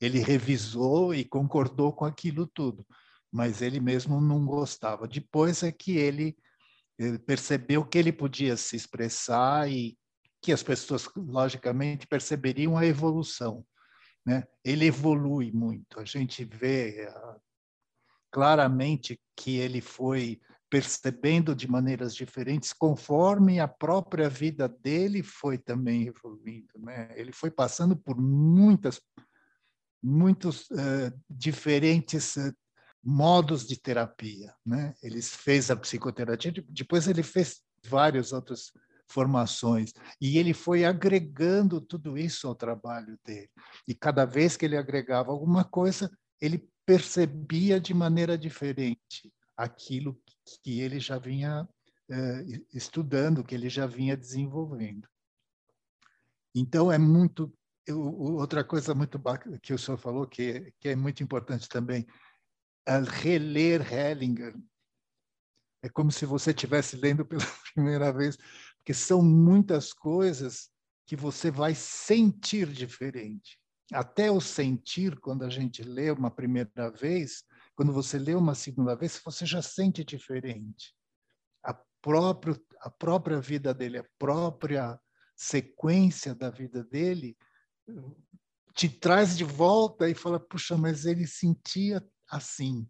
ele 0.00 0.18
revisou 0.18 1.14
e 1.14 1.24
concordou 1.24 1.92
com 1.92 2.04
aquilo 2.04 2.44
tudo, 2.48 2.84
mas 3.30 3.62
ele 3.62 3.78
mesmo 3.78 4.20
não 4.20 4.44
gostava. 4.44 5.06
Depois 5.06 5.62
é 5.62 5.70
que 5.70 5.96
ele 5.96 6.36
percebeu 7.26 7.84
que 7.84 7.98
ele 7.98 8.12
podia 8.12 8.56
se 8.56 8.76
expressar 8.76 9.70
e 9.70 9.96
que 10.40 10.52
as 10.52 10.62
pessoas, 10.62 11.08
logicamente, 11.16 12.06
perceberiam 12.06 12.76
a 12.76 12.84
evolução. 12.84 13.64
Né? 14.26 14.44
Ele 14.64 14.86
evolui 14.86 15.52
muito. 15.52 16.00
A 16.00 16.04
gente 16.04 16.44
vê 16.44 17.08
uh, 17.08 17.40
claramente 18.30 19.20
que 19.36 19.56
ele 19.56 19.80
foi 19.80 20.40
percebendo 20.68 21.54
de 21.54 21.70
maneiras 21.70 22.14
diferentes 22.14 22.72
conforme 22.72 23.60
a 23.60 23.68
própria 23.68 24.28
vida 24.28 24.66
dele 24.66 25.22
foi 25.22 25.58
também 25.58 26.06
evoluindo. 26.06 26.72
Né? 26.78 27.12
Ele 27.14 27.30
foi 27.30 27.50
passando 27.50 27.94
por 27.94 28.18
muitas, 28.18 29.00
muitos 30.02 30.70
uh, 30.70 31.12
diferentes 31.28 32.36
uh, 32.36 32.54
modos 33.02 33.66
de 33.66 33.76
terapia. 33.76 34.54
Né? 34.64 34.94
Ele 35.02 35.20
fez 35.20 35.70
a 35.70 35.76
psicoterapia, 35.76 36.52
depois 36.68 37.08
ele 37.08 37.22
fez 37.22 37.62
várias 37.86 38.32
outras 38.32 38.72
formações 39.08 39.92
e 40.20 40.38
ele 40.38 40.54
foi 40.54 40.84
agregando 40.84 41.80
tudo 41.80 42.16
isso 42.16 42.48
ao 42.48 42.54
trabalho 42.54 43.18
dele. 43.24 43.50
E 43.86 43.94
cada 43.94 44.24
vez 44.24 44.56
que 44.56 44.64
ele 44.64 44.76
agregava 44.76 45.30
alguma 45.30 45.64
coisa, 45.64 46.10
ele 46.40 46.68
percebia 46.86 47.80
de 47.80 47.92
maneira 47.92 48.38
diferente 48.38 49.32
aquilo 49.56 50.18
que 50.62 50.80
ele 50.80 50.98
já 50.98 51.18
vinha 51.18 51.68
eh, 52.10 52.60
estudando, 52.72 53.44
que 53.44 53.54
ele 53.54 53.68
já 53.68 53.86
vinha 53.86 54.16
desenvolvendo. 54.16 55.08
Então, 56.54 56.90
é 56.90 56.98
muito. 56.98 57.52
Eu, 57.86 58.00
outra 58.00 58.62
coisa 58.62 58.94
muito 58.94 59.18
bacana 59.18 59.58
que 59.58 59.72
o 59.72 59.78
senhor 59.78 59.98
falou, 59.98 60.26
que, 60.26 60.72
que 60.78 60.90
é 60.90 60.96
muito 60.96 61.22
importante 61.22 61.68
também, 61.68 62.06
é 62.86 62.98
reler 62.98 63.92
Hellinger. 63.92 64.54
É 65.82 65.88
como 65.88 66.12
se 66.12 66.24
você 66.24 66.50
estivesse 66.50 66.96
lendo 66.96 67.24
pela 67.24 67.42
primeira 67.74 68.12
vez, 68.12 68.36
porque 68.78 68.94
são 68.94 69.22
muitas 69.22 69.92
coisas 69.92 70.70
que 71.06 71.16
você 71.16 71.50
vai 71.50 71.74
sentir 71.74 72.68
diferente. 72.68 73.58
Até 73.92 74.30
o 74.30 74.40
sentir, 74.40 75.18
quando 75.20 75.44
a 75.44 75.50
gente 75.50 75.82
lê 75.82 76.10
uma 76.10 76.30
primeira 76.30 76.90
vez, 76.90 77.44
quando 77.74 77.92
você 77.92 78.18
lê 78.18 78.34
uma 78.34 78.54
segunda 78.54 78.94
vez, 78.94 79.20
você 79.22 79.44
já 79.44 79.60
sente 79.60 80.04
diferente. 80.04 80.94
A, 81.62 81.74
próprio, 82.00 82.58
a 82.80 82.90
própria 82.90 83.40
vida 83.40 83.74
dele, 83.74 83.98
a 83.98 84.06
própria 84.18 84.98
sequência 85.36 86.34
da 86.34 86.48
vida 86.48 86.82
dele, 86.84 87.36
te 88.74 88.88
traz 88.88 89.36
de 89.36 89.44
volta 89.44 90.08
e 90.08 90.14
fala: 90.14 90.40
puxa, 90.40 90.76
mas 90.76 91.04
ele 91.04 91.26
sentia 91.26 92.02
assim. 92.32 92.88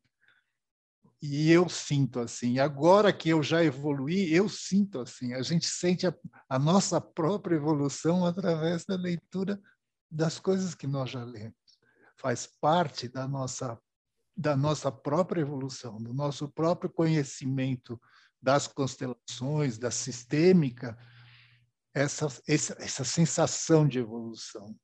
E 1.21 1.51
eu 1.51 1.69
sinto 1.69 2.21
assim. 2.21 2.59
Agora 2.59 3.13
que 3.13 3.29
eu 3.29 3.43
já 3.43 3.63
evoluí, 3.63 4.33
eu 4.33 4.49
sinto 4.49 5.01
assim. 5.01 5.35
A 5.35 5.43
gente 5.43 5.67
sente 5.67 6.07
a, 6.07 6.15
a 6.49 6.59
nossa 6.59 7.01
própria 7.01 7.57
evolução 7.57 8.25
através 8.27 8.85
da 8.85 8.97
leitura 8.97 9.61
das 10.11 10.39
coisas 10.39 10.75
que 10.75 10.87
nós 10.87 11.11
já 11.11 11.25
lemos. 11.25 11.55
Faz 12.17 12.47
parte 12.61 13.09
da 13.09 13.27
nossa 13.27 13.79
da 14.35 14.57
nossa 14.57 14.91
própria 14.91 15.43
evolução, 15.43 16.03
do 16.03 16.15
nosso 16.15 16.49
próprio 16.49 16.91
conhecimento 16.91 18.01
das 18.41 18.67
constelações, 18.67 19.77
da 19.77 19.91
sistêmica, 19.91 20.99
essa, 21.95 22.27
essa, 22.49 22.77
essa 22.81 23.05
sensação 23.05 23.87
de 23.87 23.99
evolução. 23.99 24.75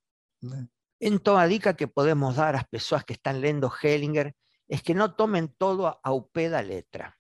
Né? 0.43 0.67
Então, 1.01 1.37
a 1.37 1.49
dica 1.49 1.73
que 1.73 1.87
podemos 1.87 2.37
dar 2.37 2.55
às 2.55 2.63
pessoas 2.65 3.03
que 3.03 3.15
estão 3.15 3.33
lendo 3.33 3.71
Hellinger 3.83 4.35
é 4.69 4.79
que 4.79 4.95
não 4.95 5.09
tomem 5.09 5.47
todo 5.47 5.87
ao 6.03 6.29
pé 6.29 6.49
da 6.49 6.61
letra. 6.61 7.15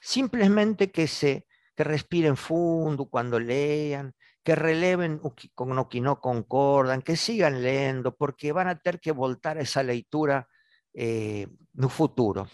Simplesmente 0.00 0.88
que 0.88 1.06
se 1.06 1.46
que 1.76 1.84
respiren 1.84 2.36
fundo 2.36 3.04
cuando 3.06 3.38
lean, 3.38 4.14
que 4.42 4.54
releven 4.54 5.20
con 5.54 5.76
lo 5.76 5.88
que 5.88 6.00
no 6.00 6.20
concordan, 6.20 7.02
que 7.02 7.16
sigan 7.16 7.62
leyendo, 7.62 8.16
porque 8.16 8.50
van 8.52 8.68
a 8.68 8.78
tener 8.78 8.98
que 8.98 9.12
voltar 9.12 9.58
a 9.58 9.62
esa 9.62 9.82
lectura 9.82 10.48
eh, 10.94 11.46
no 11.74 11.90
futuro. 11.90 12.48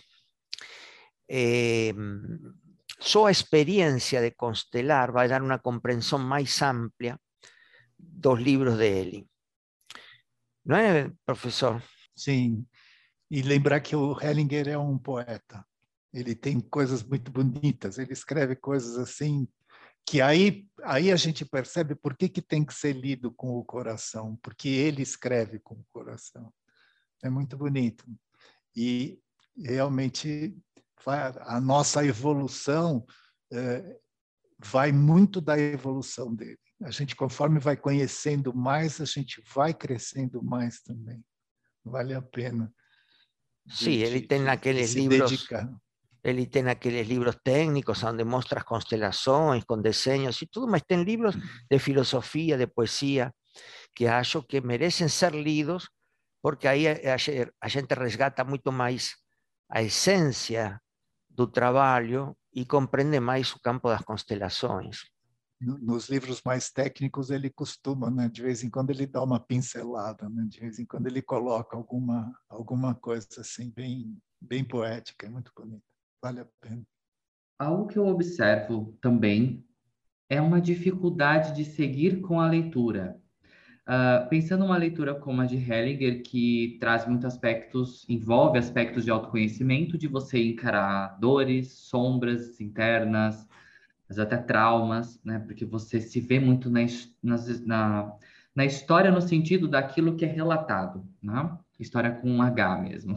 Eh, 1.29 1.95
su 2.99 3.29
experiencia 3.29 4.21
de 4.21 4.35
constelar 4.35 5.17
va 5.17 5.23
a 5.23 5.29
dar 5.29 5.43
una 5.43 5.61
comprensión 5.61 6.25
más 6.25 6.61
amplia 6.62 7.19
dos 7.97 8.41
libros 8.41 8.77
de 8.79 9.01
Eli. 9.03 9.29
¿No 10.65 10.77
es, 10.77 11.11
profesor? 11.25 11.83
Sim, 12.15 12.67
e 13.33 13.41
lembrar 13.41 13.81
que 13.81 13.97
o 13.97 14.15
Hellinger 14.21 14.69
é 14.69 14.77
um 14.77 14.99
poeta. 14.99 15.65
Ele 16.12 16.35
tem 16.35 16.61
coisas 16.61 17.03
muito 17.03 17.33
bonitas, 17.33 17.97
ele 17.97 18.12
escreve 18.12 18.55
coisas 18.55 18.99
assim 18.99 19.49
que 20.07 20.21
aí, 20.21 20.69
aí 20.83 21.11
a 21.11 21.17
gente 21.17 21.43
percebe 21.43 21.95
por 21.95 22.15
que, 22.15 22.29
que 22.29 22.43
tem 22.43 22.62
que 22.62 22.75
ser 22.75 22.93
lido 22.93 23.33
com 23.33 23.57
o 23.57 23.65
coração, 23.65 24.39
porque 24.43 24.69
ele 24.69 25.01
escreve 25.01 25.59
com 25.61 25.77
o 25.77 25.87
coração. 25.91 26.53
É 27.23 27.31
muito 27.31 27.57
bonito 27.57 28.05
e 28.77 29.19
realmente 29.57 30.55
a 31.47 31.59
nossa 31.59 32.05
evolução 32.05 33.03
é, 33.51 33.99
vai 34.59 34.93
muito 34.93 35.41
da 35.41 35.59
evolução 35.59 36.35
dele. 36.35 36.59
A 36.83 36.91
gente, 36.91 37.17
conforme 37.17 37.59
vai 37.59 37.79
conhecendo 37.79 38.53
mais, 38.53 39.01
a 39.01 39.07
gente 39.07 39.43
vai 39.55 39.73
crescendo 39.73 40.43
mais 40.43 40.83
também. 40.83 41.25
Vale 41.83 42.12
a 42.12 42.21
pena. 42.21 42.71
Sim, 43.69 43.92
ele 43.92 44.23
tem 44.23 44.49
aqueles 44.49 44.95
livros. 44.95 45.31
Dedicar. 45.31 45.69
Ele 46.25 46.47
tem 46.47 46.69
aqueles 46.69 47.07
livros 47.09 47.37
técnicos 47.42 48.04
onde 48.04 48.23
mostra 48.23 48.61
as 48.61 48.64
constelações 48.64 49.64
com 49.64 49.81
desenhos 49.81 50.40
e 50.40 50.47
tudo, 50.47 50.69
mas 50.69 50.83
tem 50.87 51.02
livros 51.02 51.35
de 51.69 51.78
filosofia, 51.81 52.57
de 52.57 52.69
poesia, 52.69 53.35
que 53.92 54.07
acho 54.07 54.42
que 54.45 54.61
merecem 54.61 55.09
ser 55.09 55.35
lidos 55.35 55.88
porque 56.42 56.66
aí 56.66 56.88
a, 56.88 57.16
a 57.61 57.69
gente 57.69 57.95
resgata 57.95 58.45
muito 58.45 58.73
mais 58.73 59.14
a 59.71 59.81
essência 59.81 60.83
do 61.31 61.47
trabalho 61.47 62.37
e 62.52 62.66
compreende 62.66 63.21
mais 63.21 63.52
o 63.52 63.61
campo 63.61 63.88
das 63.88 64.02
constelações. 64.02 65.04
Nos 65.64 66.09
livros 66.09 66.42
mais 66.45 66.71
técnicos 66.71 67.31
ele 67.31 67.49
costuma, 67.49 68.11
né? 68.11 68.28
de 68.28 68.42
vez 68.42 68.64
em 68.64 68.71
quando 68.71 68.90
ele 68.90 69.07
dá 69.07 69.23
uma 69.23 69.38
pincelada, 69.38 70.28
né? 70.28 70.45
de 70.49 70.59
vez 70.61 70.78
em 70.78 70.85
quando 70.85 71.07
ele 71.07 71.23
coloca 71.23 71.76
alguma 71.76 72.33
alguma 72.49 72.95
coisa 72.95 73.28
assim 73.38 73.71
bem 73.71 74.16
bem 74.40 74.64
poética, 74.64 75.26
é 75.26 75.31
muito 75.31 75.52
bonito, 75.57 75.85
vale 76.21 76.40
a 76.40 76.47
pena. 76.61 76.83
Algo 77.59 77.87
que 77.87 77.97
eu 77.97 78.07
observo 78.09 78.99
também 79.00 79.64
é 80.28 80.40
uma 80.40 80.61
dificuldade 80.61 81.54
de 81.54 81.64
seguir 81.64 82.21
com 82.21 82.40
a 82.40 82.49
leitura. 82.49 83.21
Uh, 83.83 84.28
pensando 84.28 84.64
uma 84.64 84.76
leitura 84.76 85.14
como 85.14 85.40
a 85.40 85.47
de 85.47 85.57
Hellinger, 85.57 86.23
que 86.23 86.76
traz 86.81 87.07
muitos 87.07 87.26
aspectos, 87.26 88.09
envolve 88.09 88.59
aspectos 88.59 89.04
de 89.04 89.11
autoconhecimento, 89.11 89.99
de 89.99 90.09
você 90.09 90.42
encarar 90.42 91.19
dores, 91.21 91.73
sombras 91.73 92.61
internas, 92.61 93.47
mas 94.12 94.19
até 94.19 94.37
traumas, 94.37 95.19
né? 95.25 95.38
Porque 95.38 95.64
você 95.64 95.99
se 95.99 96.21
vê 96.21 96.38
muito 96.38 96.69
na, 96.69 96.81
na, 97.64 98.12
na 98.54 98.64
história 98.66 99.11
no 99.11 99.23
sentido 99.23 99.66
daquilo 99.66 100.16
que 100.16 100.25
é 100.26 100.28
relatado, 100.28 101.02
né? 101.23 101.57
História 101.81 102.11
com 102.11 102.31
um 102.31 102.42
H 102.42 102.78
mesmo. 102.78 103.16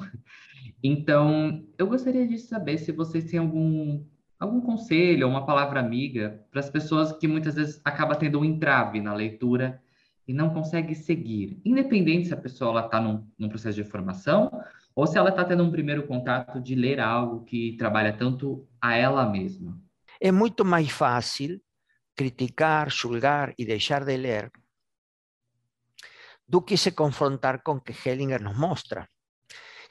Então, 0.82 1.64
eu 1.78 1.88
gostaria 1.88 2.28
de 2.28 2.38
saber 2.38 2.78
se 2.78 2.92
vocês 2.92 3.26
têm 3.26 3.40
algum 3.40 4.04
algum 4.40 4.62
conselho, 4.62 5.28
uma 5.28 5.46
palavra 5.46 5.80
amiga 5.80 6.42
para 6.52 6.60
as 6.60 6.70
pessoas 6.70 7.12
que 7.12 7.28
muitas 7.28 7.56
vezes 7.56 7.82
acabam 7.84 8.18
tendo 8.18 8.40
um 8.40 8.46
entrave 8.46 9.02
na 9.02 9.14
leitura 9.14 9.82
e 10.28 10.34
não 10.34 10.50
consegue 10.50 10.94
seguir, 10.94 11.60
independente 11.64 12.28
se 12.28 12.34
a 12.34 12.38
pessoa 12.38 12.82
está 12.82 13.00
num, 13.00 13.26
num, 13.38 13.50
processo 13.50 13.82
de 13.82 13.90
formação 13.90 14.52
ou 14.94 15.08
se 15.08 15.18
ela 15.18 15.30
está 15.30 15.44
tendo 15.44 15.64
um 15.64 15.72
primeiro 15.72 16.06
contato 16.06 16.60
de 16.60 16.76
ler 16.76 17.00
algo 17.00 17.46
que 17.46 17.76
trabalha 17.78 18.14
tanto 18.14 18.68
a 18.82 18.96
ela 18.96 19.28
mesma. 19.28 19.80
É 20.20 20.32
muito 20.32 20.64
mais 20.64 20.90
fácil 20.92 21.62
criticar, 22.16 22.90
julgar 22.90 23.54
e 23.58 23.66
deixar 23.66 24.06
de 24.06 24.18
ler 24.18 24.52
do 26.48 26.62
que 26.62 26.78
se 26.78 26.92
confrontar 26.92 27.64
com 27.64 27.74
o 27.74 27.82
que 27.82 27.94
Hellinger 27.94 28.42
nos 28.42 28.58
mostra. 28.58 29.10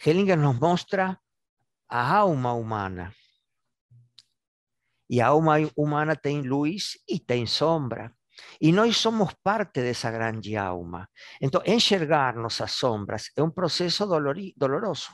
Hellinger 0.05 0.39
nos 0.39 0.59
mostra 0.59 1.21
a 1.89 2.17
alma 2.17 2.53
humana. 2.53 3.15
E 5.09 5.21
a 5.21 5.29
alma 5.29 5.57
humana 5.77 6.17
tem 6.17 6.43
luz 6.43 6.99
e 7.09 7.21
tem 7.21 7.47
sombra. 7.47 8.15
Y 8.59 8.73
nós 8.73 8.97
somos 8.97 9.35
parte 9.43 9.81
de 9.83 9.91
esa 9.91 10.11
gran 10.11 10.41
alma. 10.59 11.09
Entonces, 11.41 11.73
enxergarnos 11.73 12.61
as 12.61 12.73
sombras 12.73 13.31
es 13.35 13.43
un 13.43 13.53
proceso 13.53 14.07
doloroso. 14.07 15.13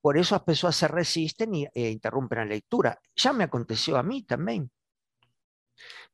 Por 0.00 0.16
eso 0.16 0.34
las 0.34 0.44
personas 0.44 0.76
se 0.76 0.88
resisten 0.88 1.52
e 1.54 1.90
interrumpen 1.90 2.38
la 2.38 2.44
lectura. 2.46 2.98
Ya 3.14 3.32
me 3.32 3.44
aconteció 3.44 3.96
a 3.96 4.02
mí 4.02 4.22
también. 4.22 4.70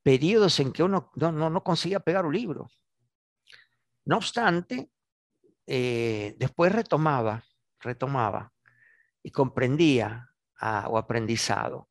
Periodos 0.02 0.58
en 0.60 0.72
que 0.72 0.82
uno 0.82 1.10
no, 1.14 1.32
no, 1.32 1.62
conseguía 1.62 2.00
pegar 2.00 2.26
un 2.26 2.34
libro. 2.34 2.68
No 4.04 4.16
obstante, 4.16 4.90
eh, 5.66 6.34
después 6.38 6.72
retomaba, 6.72 7.42
retomaba 7.80 8.52
y 9.22 9.30
comprendía 9.30 10.30
ah, 10.60 10.86
o 10.88 10.98
aprendizado. 10.98 11.88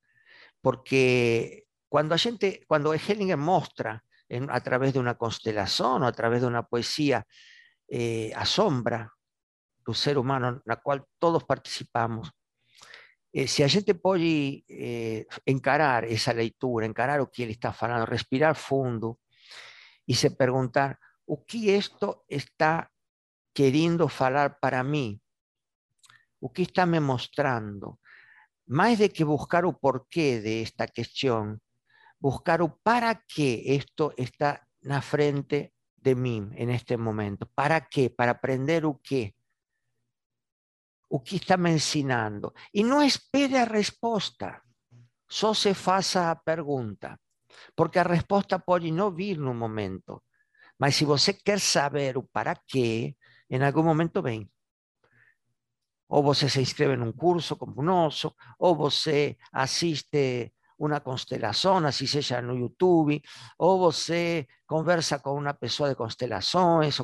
Porque 0.61 1.65
cuando, 1.87 2.15
a 2.15 2.17
gente, 2.17 2.63
cuando 2.67 2.93
Hellinger 2.93 3.37
muestra 3.37 4.03
a 4.49 4.59
través 4.61 4.93
de 4.93 4.99
una 4.99 5.15
constelación 5.15 6.03
o 6.03 6.07
a 6.07 6.11
través 6.11 6.41
de 6.41 6.47
una 6.47 6.63
poesía 6.63 7.25
eh, 7.87 8.33
asombra 8.35 9.14
ser 9.93 10.17
humano 10.17 10.49
en 10.49 10.61
la 10.65 10.77
cual 10.77 11.05
todos 11.19 11.43
participamos. 11.43 12.31
Eh, 13.31 13.47
si 13.47 13.63
a 13.63 13.69
gente 13.69 13.95
puede 13.95 14.63
eh, 14.67 15.27
encarar 15.45 16.05
esa 16.05 16.33
lectura, 16.33 16.85
encarar 16.85 17.19
o 17.19 17.29
que 17.29 17.43
está 17.43 17.73
falando, 17.73 18.05
respirar 18.05 18.55
fundo 18.55 19.19
y 20.05 20.15
se 20.15 20.31
preguntar 20.31 20.97
o 21.25 21.45
que 21.45 21.75
esto 21.75 22.23
está 22.29 22.91
queriendo 23.53 24.07
falar 24.07 24.59
para 24.59 24.83
mí, 24.83 25.19
o 26.39 26.51
que 26.51 26.61
está 26.61 26.85
me 26.85 26.99
mostrando, 26.99 27.99
más 28.67 28.99
de 28.99 29.09
que 29.09 29.23
buscar 29.23 29.65
o 29.65 29.77
porqué 29.77 30.41
de 30.41 30.61
esta 30.61 30.87
cuestión, 30.87 31.61
buscar 32.19 32.61
o 32.61 32.77
para 32.77 33.23
qué 33.27 33.75
esto 33.75 34.13
está 34.17 34.67
na 34.81 35.01
frente 35.01 35.73
de 35.95 36.15
mí 36.15 36.41
en 36.55 36.69
este 36.69 36.97
momento. 36.97 37.47
¿Para 37.53 37.87
qué? 37.87 38.09
Para 38.09 38.31
aprender 38.33 38.85
o 38.85 38.99
qué. 39.03 39.34
O 41.09 41.21
está 41.25 41.57
me 41.57 41.71
ensinando. 41.71 42.53
Y 42.71 42.83
no 42.83 43.01
espere 43.01 43.59
a 43.59 43.65
respuesta. 43.65 44.63
Só 45.27 45.53
se 45.53 45.73
faça 45.73 46.31
a 46.31 46.35
pergunta. 46.35 47.19
Porque 47.75 47.99
a 47.99 48.03
resposta 48.03 48.59
pode 48.59 48.91
não 48.91 49.11
vir 49.11 49.37
no 49.37 49.53
momento. 49.53 50.23
Mas 50.77 50.95
se 50.95 51.05
você 51.05 51.33
quer 51.33 51.59
saber 51.59 52.15
para 52.31 52.55
quê, 52.67 53.15
em 53.49 53.63
algum 53.63 53.83
momento 53.83 54.21
vem. 54.21 54.49
Ou 56.07 56.21
você 56.21 56.49
se 56.49 56.61
inscreve 56.61 56.95
num 56.97 57.11
curso 57.11 57.55
como 57.55 57.81
o 57.81 57.83
nosso, 57.83 58.35
ou 58.59 58.75
você 58.75 59.37
assiste 59.51 60.53
una 60.77 61.01
constelación, 61.01 61.85
así 61.85 62.05
sea 62.05 62.39
en 62.39 62.59
YouTube, 62.59 63.21
o 63.57 63.77
você 63.77 64.47
conversa 64.65 65.19
con 65.19 65.37
una 65.37 65.53
persona 65.57 65.89
de 65.89 65.95
constelaciones, 65.95 67.01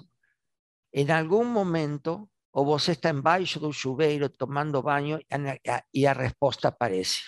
en 0.91 1.11
algún 1.11 1.51
momento, 1.51 2.29
o 2.51 2.65
você 2.65 2.91
está 2.91 3.09
embaixo 3.09 3.59
do 3.59 3.71
chuveiro 3.71 4.29
tomando 4.29 4.81
baño 4.81 5.19
y 5.93 6.05
a 6.05 6.13
respuesta 6.13 6.67
aparece. 6.69 7.21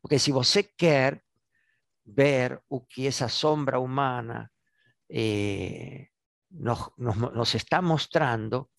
Porque 0.00 0.18
si 0.18 0.30
você 0.32 0.62
quer 0.62 1.24
ver 2.04 2.62
o 2.68 2.86
que 2.86 3.06
esa 3.06 3.28
sombra 3.28 3.78
humana 3.78 4.50
eh, 5.08 6.08
nos, 6.50 7.54
está 7.54 7.82
mostrando, 7.82 8.70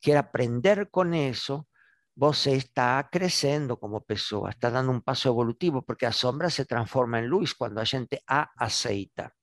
quer 0.00 0.16
aprender 0.16 0.90
con 0.90 1.14
eso, 1.14 1.68
vos 2.14 2.46
está 2.46 3.08
creciendo 3.10 3.78
como 3.78 4.04
pessoa, 4.04 4.50
está 4.50 4.70
dando 4.70 4.92
un 4.92 5.02
paso 5.02 5.28
evolutivo, 5.28 5.82
porque 5.82 6.06
la 6.06 6.12
sombra 6.12 6.48
se 6.48 6.64
transforma 6.64 7.18
en 7.18 7.26
luz 7.26 7.54
cuando 7.54 7.80
la 7.80 7.86
gente 7.86 8.22
a 8.26 8.50
aceita. 8.56 9.34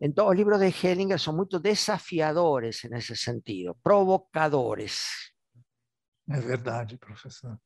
Entonces, 0.00 0.30
los 0.30 0.36
libros 0.36 0.60
de 0.60 0.70
Hellinger 0.70 1.20
son 1.20 1.36
muy 1.36 1.46
desafiadores 1.62 2.84
en 2.84 2.94
ese 2.94 3.14
sentido, 3.14 3.76
provocadores. 3.82 5.34
É 6.26 6.40
verdade, 6.40 6.96
professor. 6.96 7.60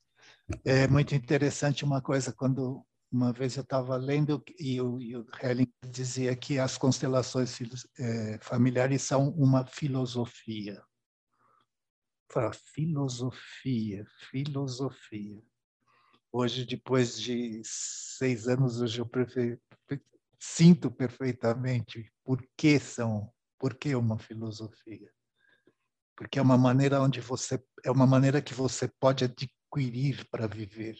É 0.64 0.88
muito 0.88 1.14
interessante 1.14 1.84
uma 1.84 2.02
coisa, 2.02 2.32
quando 2.32 2.84
uma 3.12 3.32
vez 3.32 3.56
eu 3.56 3.62
estava 3.62 3.96
lendo 3.96 4.42
e 4.58 4.80
o, 4.80 4.98
Hellinger 5.40 5.72
dizia 5.88 6.34
que 6.34 6.58
as 6.58 6.76
constelações 6.76 7.56
é, 7.98 8.38
familiares 8.40 9.02
são 9.02 9.30
uma 9.30 9.64
filosofia 9.64 10.82
para 12.26 12.52
filosofia, 12.52 14.04
filosofia. 14.28 15.40
Hoje, 16.32 16.66
depois 16.66 17.20
de 17.20 17.62
seis 17.64 18.48
anos, 18.48 18.80
hoje 18.80 18.98
eu 19.00 19.06
prefe... 19.06 19.56
sinto 20.38 20.90
perfeitamente 20.90 22.12
por 22.24 22.44
que 22.56 22.78
são, 22.78 23.32
por 23.58 23.74
que 23.74 23.94
uma 23.94 24.18
filosofia. 24.18 25.10
Porque 26.16 26.38
é 26.38 26.42
uma 26.42 26.56
maneira 26.56 27.00
onde 27.00 27.20
você 27.20 27.62
é 27.84 27.90
uma 27.90 28.06
maneira 28.06 28.40
que 28.40 28.54
você 28.54 28.88
pode 29.00 29.24
adquirir 29.24 30.28
para 30.30 30.46
viver. 30.46 30.96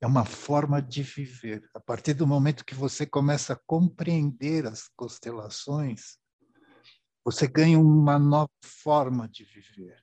É 0.00 0.06
uma 0.06 0.24
forma 0.24 0.80
de 0.80 1.02
viver. 1.02 1.68
A 1.74 1.80
partir 1.80 2.14
do 2.14 2.26
momento 2.26 2.64
que 2.64 2.74
você 2.74 3.06
começa 3.06 3.52
a 3.52 3.60
compreender 3.66 4.66
as 4.66 4.88
constelações, 4.96 6.18
você 7.24 7.46
ganha 7.46 7.78
uma 7.78 8.18
nova 8.18 8.50
forma 8.64 9.28
de 9.28 9.44
viver 9.44 10.02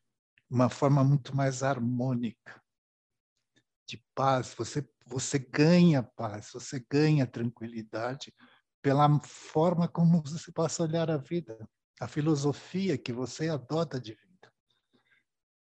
uma 0.49 0.69
forma 0.69 1.03
muito 1.03 1.35
mais 1.35 1.61
harmônica 1.61 2.61
de 3.85 4.03
paz. 4.15 4.53
Você 4.55 4.81
você 5.09 5.39
ganha 5.39 6.03
paz, 6.03 6.51
você 6.53 6.85
ganha 6.89 7.25
tranquilidade 7.25 8.33
pela 8.81 9.19
forma 9.23 9.87
como 9.87 10.21
você 10.23 10.51
passa 10.51 10.83
a 10.83 10.85
olhar 10.85 11.09
a 11.09 11.17
vida, 11.17 11.57
a 11.99 12.07
filosofia 12.07 12.97
que 12.97 13.11
você 13.11 13.49
adota 13.49 13.99
de 13.99 14.13
vida. 14.13 14.53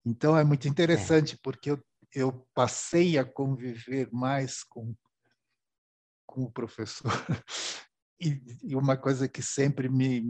Então 0.05 0.37
é 0.37 0.45
muito 0.45 0.67
interessante 0.69 1.35
é. 1.35 1.39
porque 1.43 1.71
eu, 1.71 1.85
eu 2.15 2.47
passei 2.55 3.19
a 3.19 3.25
conviver 3.25 4.09
mais 4.13 4.63
com 4.63 4.95
com 6.29 6.43
o 6.43 6.51
professor 6.51 7.11
e, 8.21 8.43
e 8.63 8.75
uma 8.75 8.97
coisa 8.97 9.29
que 9.29 9.41
sempre 9.41 9.89
me 9.89 10.25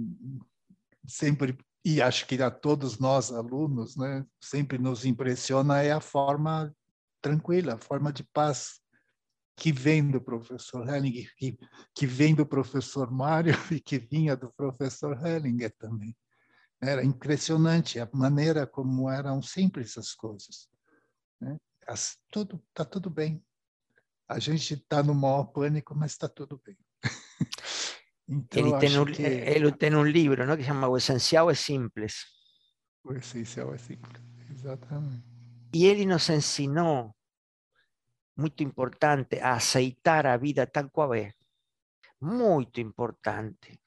sempre 1.07 1.57
e 1.85 2.03
acho 2.03 2.27
que 2.27 2.42
a 2.42 2.51
todos 2.51 2.99
nós 2.99 3.31
alunos, 3.31 3.97
né, 3.97 4.27
sempre 4.40 4.77
nos 4.77 5.05
impressiona 5.05 5.83
é 5.83 5.92
a 5.92 6.01
forma 6.01 6.75
tranquila, 7.23 7.75
a 7.75 7.79
forma 7.79 8.12
de 8.12 8.25
paz 8.25 8.81
que 9.57 9.73
vem 9.73 10.11
do 10.11 10.21
professor 10.21 10.87
Hellinger, 10.87 11.35
que, 11.37 11.59
que 11.95 12.07
vem 12.07 12.35
do 12.35 12.45
professor 12.45 13.11
Mário 13.11 13.55
e 13.73 13.81
que 13.81 13.99
vinha 13.99 14.37
do 14.37 14.53
professor 14.53 15.19
Hellinger 15.27 15.75
também. 15.79 16.14
Era 16.81 17.03
impressionante 17.03 17.99
a 17.99 18.09
maneira 18.12 18.66
como 18.66 19.11
eram 19.11 19.40
simples 19.40 19.97
as 19.97 20.12
coisas. 20.12 20.69
Né? 21.40 21.57
As, 21.88 22.19
tudo 22.31 22.62
está 22.69 22.85
tudo 22.85 23.09
bem. 23.09 23.42
A 24.29 24.38
gente 24.38 24.75
está 24.75 25.03
no 25.03 25.14
maior 25.14 25.45
pânico, 25.45 25.95
mas 25.95 26.12
está 26.12 26.29
tudo 26.29 26.61
bem. 26.64 26.77
Então, 28.29 28.61
ele, 28.61 28.79
tem 28.81 28.99
um, 28.99 29.05
que... 29.05 29.23
ele 29.23 29.71
tem 29.71 29.95
um 29.95 30.03
livro 30.03 30.45
não, 30.45 30.57
que 30.57 30.64
chama 30.64 30.88
O 30.88 30.97
Essencial 30.97 31.49
é 31.49 31.55
Simples. 31.55 32.25
O 33.05 33.12
Essencial 33.12 33.73
é 33.73 33.79
Simples, 33.79 34.21
exatamente. 34.51 35.23
E 35.73 35.87
ele 35.87 36.05
nos 36.05 36.29
ensinou, 36.29 37.14
muito 38.37 38.62
importante, 38.62 39.40
a 39.40 39.55
aceitar 39.55 40.27
a 40.27 40.37
vida 40.37 40.66
tal 40.66 40.90
qual 40.90 41.14
é. 41.14 41.33
Muito 42.20 42.81
importante. 42.81 43.81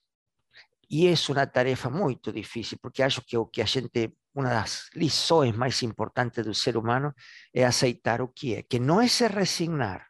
E 0.89 1.07
é 1.07 1.13
uma 1.29 1.45
tarefa 1.45 1.89
muito 1.89 2.31
difícil, 2.31 2.79
porque 2.81 3.03
acho 3.03 3.21
que 3.21 3.37
que 3.51 3.61
a 3.61 3.65
gente, 3.65 4.17
uma 4.33 4.49
das 4.49 4.89
lições 4.95 5.55
mais 5.55 5.83
importantes 5.83 6.43
do 6.43 6.53
ser 6.53 6.75
humano 6.77 7.13
é 7.53 7.63
aceitar 7.63 8.21
o 8.21 8.29
que 8.29 8.55
é, 8.55 8.63
que 8.63 8.79
não 8.79 8.99
é 8.99 9.07
se 9.07 9.27
resignar. 9.27 10.07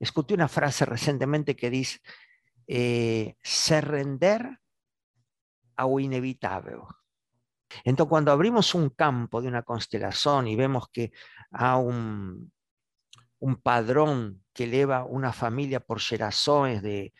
Escutei 0.00 0.36
uma 0.36 0.48
frase 0.48 0.84
recentemente 0.84 1.54
que 1.54 1.68
diz: 1.68 2.00
eh, 2.66 3.34
se 3.42 3.80
render 3.80 4.42
a 5.76 5.84
lo 5.84 6.00
inevitable. 6.00 6.84
Entonces, 7.84 8.08
cuando 8.08 8.32
abrimos 8.32 8.74
un 8.74 8.90
campo 8.90 9.42
de 9.42 9.48
una 9.48 9.62
constelación 9.62 10.48
y 10.48 10.56
vemos 10.56 10.88
que 10.90 11.12
hay 11.52 11.78
un, 11.78 12.50
un 13.40 13.56
padrón 13.56 14.42
que 14.52 14.64
eleva 14.64 15.04
una 15.04 15.32
familia 15.32 15.80
por 15.80 16.00
generaciones 16.00 16.82
de, 16.82 17.12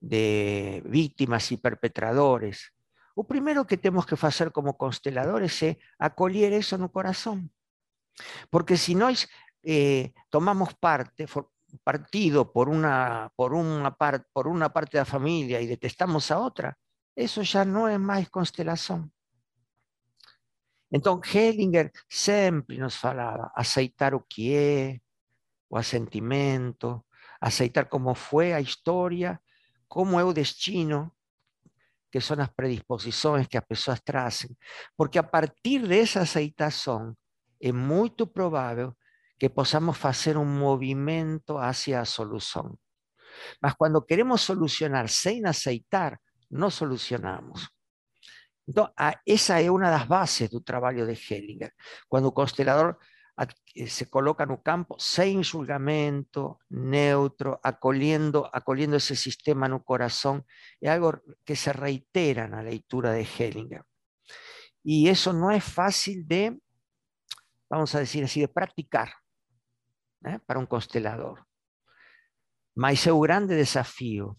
de 0.00 0.82
víctimas 0.86 1.50
y 1.52 1.56
perpetradores, 1.56 2.72
lo 3.16 3.24
primero 3.24 3.66
que 3.66 3.76
tenemos 3.76 4.06
que 4.06 4.14
hacer 4.20 4.52
como 4.52 4.78
consteladores 4.78 5.62
es 5.62 5.76
acoger 5.98 6.52
eso 6.52 6.76
en 6.76 6.82
el 6.82 6.90
corazón. 6.90 7.52
Porque 8.50 8.76
si 8.76 8.94
no 8.94 9.08
eh, 9.62 10.12
tomamos 10.30 10.74
parte, 10.74 11.26
partido 11.82 12.52
por 12.52 12.68
una, 12.68 13.32
por, 13.34 13.54
una 13.54 13.96
por 14.32 14.46
una 14.46 14.72
parte 14.72 14.96
de 14.96 15.00
la 15.00 15.04
familia 15.04 15.60
y 15.60 15.66
detestamos 15.66 16.30
a 16.30 16.38
otra, 16.38 16.78
eso 17.14 17.42
ya 17.42 17.64
no 17.64 17.88
es 17.88 17.98
más 17.98 18.30
constelación. 18.30 19.12
Entonces, 20.90 21.34
Hellinger 21.34 21.92
siempre 22.08 22.78
nos 22.78 22.96
falaba 22.96 23.52
aceitar 23.54 24.14
o 24.14 24.24
que 24.28 25.02
o 25.68 25.78
a 25.78 25.82
sentimento, 25.82 27.06
aceitar 27.40 27.88
como 27.88 28.14
fue 28.14 28.54
a 28.54 28.60
historia, 28.60 29.40
como 29.86 30.20
es 30.20 30.26
o 30.26 30.32
destino, 30.32 31.14
que 32.10 32.20
son 32.20 32.38
las 32.38 32.50
predisposiciones 32.50 33.48
que 33.48 33.58
las 33.58 33.66
personas 33.66 34.02
trazan. 34.02 34.56
Porque 34.96 35.18
a 35.18 35.30
partir 35.30 35.86
de 35.86 36.00
esa 36.00 36.22
aceitación, 36.22 37.16
é 37.60 37.72
muito 37.72 38.30
provável 38.30 38.96
que 39.38 39.50
possamos 39.50 39.96
fazer 39.96 40.36
um 40.36 40.44
movimento 40.44 41.58
hacia 41.58 42.00
a 42.00 42.04
solução. 42.04 42.78
Mas 43.60 43.74
quando 43.74 44.04
queremos 44.04 44.42
solucionar 44.42 45.08
sem 45.08 45.44
aceitar, 45.44 46.18
não 46.50 46.70
solucionamos. 46.70 47.68
Então, 48.66 48.92
essa 49.26 49.60
é 49.60 49.70
uma 49.70 49.90
das 49.90 50.04
bases 50.04 50.50
do 50.50 50.60
trabalho 50.60 51.06
de 51.06 51.12
Hellinger. 51.12 51.72
Quando 52.08 52.26
o 52.26 52.32
constelador 52.32 52.96
se 53.86 54.06
coloca 54.06 54.44
no 54.44 54.58
campo 54.58 54.96
sem 54.98 55.42
julgamento, 55.42 56.58
neutro, 56.68 57.58
acolhendo, 57.62 58.44
acolhendo 58.52 58.96
esse 58.96 59.14
sistema 59.14 59.68
no 59.68 59.80
coração, 59.80 60.44
é 60.82 60.90
algo 60.90 61.20
que 61.44 61.54
se 61.54 61.70
reitera 61.70 62.48
na 62.48 62.60
leitura 62.60 63.14
de 63.14 63.22
Hellinger. 63.22 63.84
E 64.84 65.08
isso 65.08 65.32
não 65.32 65.50
é 65.50 65.60
fácil 65.60 66.24
de, 66.24 66.58
vamos 67.70 67.94
a 67.94 68.00
decir 68.00 68.24
así, 68.24 68.40
de 68.40 68.48
praticar 68.48 69.12
né, 70.20 70.40
para 70.46 70.58
um 70.58 70.66
constelador. 70.66 71.44
Mas 72.74 73.06
é 73.06 73.12
o 73.12 73.20
grande 73.20 73.56
desafio 73.56 74.34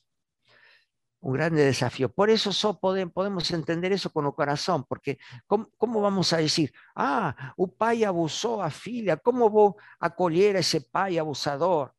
un 1.21 1.33
grande 1.33 1.63
desafío. 1.63 2.09
Por 2.09 2.29
eso 2.29 2.51
so 2.51 2.79
podemos 2.79 3.51
entender 3.51 3.91
eso 3.91 4.11
con 4.11 4.25
el 4.25 4.33
corazón, 4.33 4.85
porque 4.87 5.19
¿cómo, 5.47 6.01
vamos 6.01 6.31
a 6.33 6.37
decir, 6.37 6.71
ah, 6.95 7.53
un 7.57 7.75
pai 7.75 8.03
abusó 8.03 8.61
a 8.61 8.69
filha, 8.69 9.17
¿cómo 9.17 9.49
voy 9.49 9.73
a 9.99 10.07
acolher 10.07 10.55
ese 10.55 10.81
pai 10.81 11.17
abusador? 11.17 11.93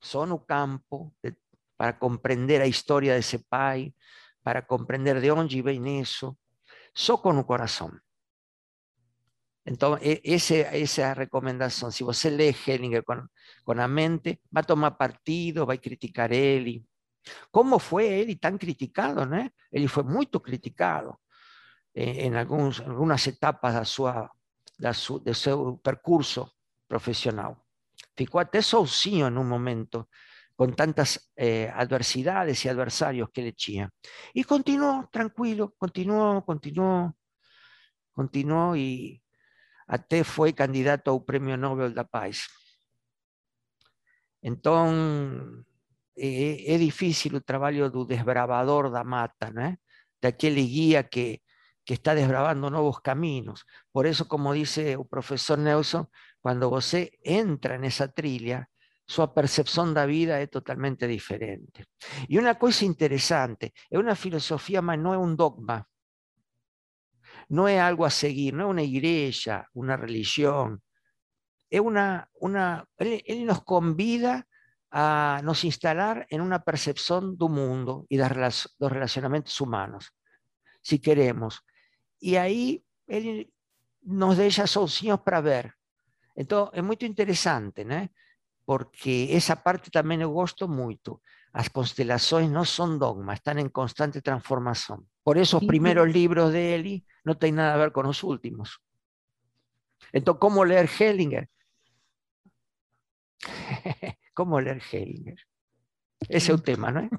Son 0.00 0.32
un 0.32 0.44
campo 0.44 1.14
para 1.76 1.98
comprender 1.98 2.60
la 2.60 2.66
historia 2.66 3.14
de 3.14 3.20
ese 3.20 3.38
pai, 3.40 3.94
para 4.42 4.66
comprender 4.66 5.20
de 5.20 5.28
dónde 5.28 5.62
viene 5.62 6.00
eso, 6.00 6.38
só 6.94 7.20
con 7.20 7.38
el 7.38 7.46
corazón. 7.46 8.02
Entonces, 9.64 10.20
esa, 10.24 10.54
esa 10.72 11.14
recomendación, 11.14 11.92
si 11.92 12.02
você 12.02 12.30
lee 12.30 12.56
Hellinger 12.66 13.04
con, 13.04 13.30
con 13.62 13.76
la 13.76 13.88
mente, 13.88 14.40
va 14.56 14.62
a 14.62 14.64
tomar 14.64 14.96
partido, 14.96 15.66
va 15.66 15.74
a 15.74 15.78
criticar 15.78 16.32
él, 16.32 16.84
como 17.50 17.78
foi 17.78 18.06
ele 18.06 18.36
tão 18.36 18.56
criticado, 18.56 19.24
né? 19.26 19.50
Ele 19.72 19.88
foi 19.88 20.02
muito 20.02 20.40
criticado 20.40 21.16
em, 21.94 22.36
alguns, 22.36 22.80
algumas 22.80 23.26
etapas 23.26 23.74
da 23.74 23.84
sua, 23.84 24.30
da 24.78 24.92
su, 24.92 25.18
do 25.18 25.34
seu 25.34 25.78
percurso 25.78 26.50
profissional. 26.88 27.64
Ficou 28.16 28.40
até 28.40 28.60
sozinho 28.62 29.28
em 29.28 29.36
um 29.36 29.44
momento, 29.44 30.08
com 30.56 30.70
tantas 30.72 31.18
eh, 31.36 31.70
adversidades 31.74 32.64
e 32.64 32.68
adversários 32.68 33.28
que 33.32 33.40
ele 33.40 33.52
tinha. 33.52 33.92
E 34.34 34.44
continuou 34.44 35.06
tranquilo, 35.06 35.72
continuou, 35.78 36.42
continuou, 36.42 37.14
continuou 38.14 38.76
e 38.76 39.22
até 39.86 40.22
foi 40.22 40.52
candidato 40.52 41.08
ao 41.08 41.20
Prêmio 41.20 41.56
Nobel 41.56 41.92
da 41.92 42.04
Paz. 42.04 42.46
Então, 44.42 45.64
é, 46.16 46.74
é 46.74 46.78
difícil 46.78 47.36
o 47.36 47.40
trabalho 47.40 47.90
do 47.90 48.04
desbravador 48.04 48.90
da 48.90 49.04
mata, 49.04 49.50
né? 49.50 49.78
daquele 50.20 50.64
guia 50.66 51.02
que, 51.02 51.40
que 51.84 51.94
está 51.94 52.14
desbravando 52.14 52.70
novos 52.70 53.00
caminhos. 53.00 53.64
Por 53.92 54.06
isso, 54.06 54.26
como 54.26 54.54
disse 54.54 54.96
o 54.96 55.04
professor 55.04 55.58
Nelson, 55.58 56.06
quando 56.40 56.68
você 56.68 57.10
entra 57.24 57.78
nessa 57.78 58.08
trilha, 58.08 58.68
sua 59.06 59.26
percepção 59.26 59.92
da 59.92 60.06
vida 60.06 60.38
é 60.38 60.46
totalmente 60.46 61.06
diferente. 61.08 61.84
E 62.28 62.38
uma 62.38 62.54
coisa 62.54 62.84
interessante, 62.84 63.72
é 63.90 63.98
uma 63.98 64.14
filosofia, 64.14 64.80
mas 64.80 65.00
não 65.00 65.12
é 65.12 65.18
um 65.18 65.34
dogma. 65.34 65.84
Não 67.48 67.66
é 67.66 67.80
algo 67.80 68.04
a 68.04 68.10
seguir, 68.10 68.52
não 68.52 68.66
é 68.66 68.72
uma 68.72 68.82
igreja, 68.82 69.66
uma 69.74 69.96
religião. 69.96 70.78
É 71.68 71.80
uma, 71.80 72.28
uma 72.40 72.86
ele, 73.00 73.22
ele 73.26 73.44
nos 73.44 73.60
convida 73.60 74.46
a 74.90 75.40
nos 75.44 75.64
instalar 75.64 76.26
en 76.30 76.40
una 76.40 76.62
percepción 76.62 77.36
del 77.36 77.48
mundo 77.50 78.06
y 78.08 78.16
de 78.16 78.28
los 78.28 78.92
relacionamientos 78.92 79.60
humanos, 79.60 80.12
si 80.82 80.98
queremos. 80.98 81.64
Y 82.18 82.36
ahí 82.36 82.84
él 83.06 83.52
nos 84.02 84.36
deja 84.36 84.66
sozinhos 84.66 85.20
para 85.20 85.40
ver. 85.40 85.74
Entonces, 86.34 86.78
es 86.78 86.84
muy 86.84 86.96
interesante, 87.00 87.84
¿no? 87.84 88.08
porque 88.70 89.36
esa 89.36 89.64
parte 89.64 89.90
también 89.90 90.20
eu 90.22 90.30
gosto 90.30 90.68
mucho. 90.68 91.22
Las 91.52 91.70
constelaciones 91.70 92.50
no 92.50 92.64
son 92.64 93.00
dogmas, 93.00 93.38
están 93.38 93.58
en 93.58 93.68
constante 93.68 94.22
transformación. 94.22 95.10
Por 95.24 95.38
eso 95.38 95.58
los 95.58 95.66
primeros 95.66 96.06
libros 96.06 96.52
de 96.52 96.76
Eli 96.76 97.04
no 97.24 97.36
tienen 97.36 97.56
nada 97.56 97.74
a 97.74 97.78
ver 97.78 97.90
con 97.90 98.06
los 98.06 98.22
últimos. 98.22 98.80
Entonces, 100.12 100.38
¿cómo 100.38 100.64
leer 100.64 100.88
Hellinger? 100.88 101.50
como 104.34 104.58
ler 104.58 104.82
Hellinger. 104.92 105.38
Esse 106.28 106.50
é 106.50 106.54
o 106.54 106.58
tema, 106.58 106.90
não 106.90 107.02
é? 107.02 107.10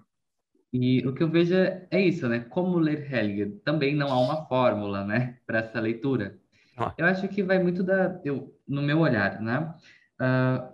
E 0.74 1.06
o 1.06 1.14
que 1.14 1.22
eu 1.22 1.30
vejo 1.30 1.54
é 1.56 2.00
isso, 2.00 2.28
né? 2.30 2.40
Como 2.40 2.78
ler 2.78 3.12
Hellinger. 3.12 3.60
Também 3.64 3.96
não 3.96 4.08
há 4.08 4.20
uma 4.20 4.46
fórmula, 4.46 5.04
né, 5.06 5.38
para 5.46 5.60
essa 5.60 5.80
leitura. 5.80 6.40
Ah. 6.78 6.94
Eu 6.98 7.06
acho 7.06 7.28
que 7.28 7.44
vai 7.44 7.62
muito 7.62 7.84
da, 7.84 8.20
eu, 8.24 8.58
no 8.68 8.82
meu 8.82 9.00
olhar, 9.00 9.42
né? 9.42 9.74
Uh, 10.20 10.74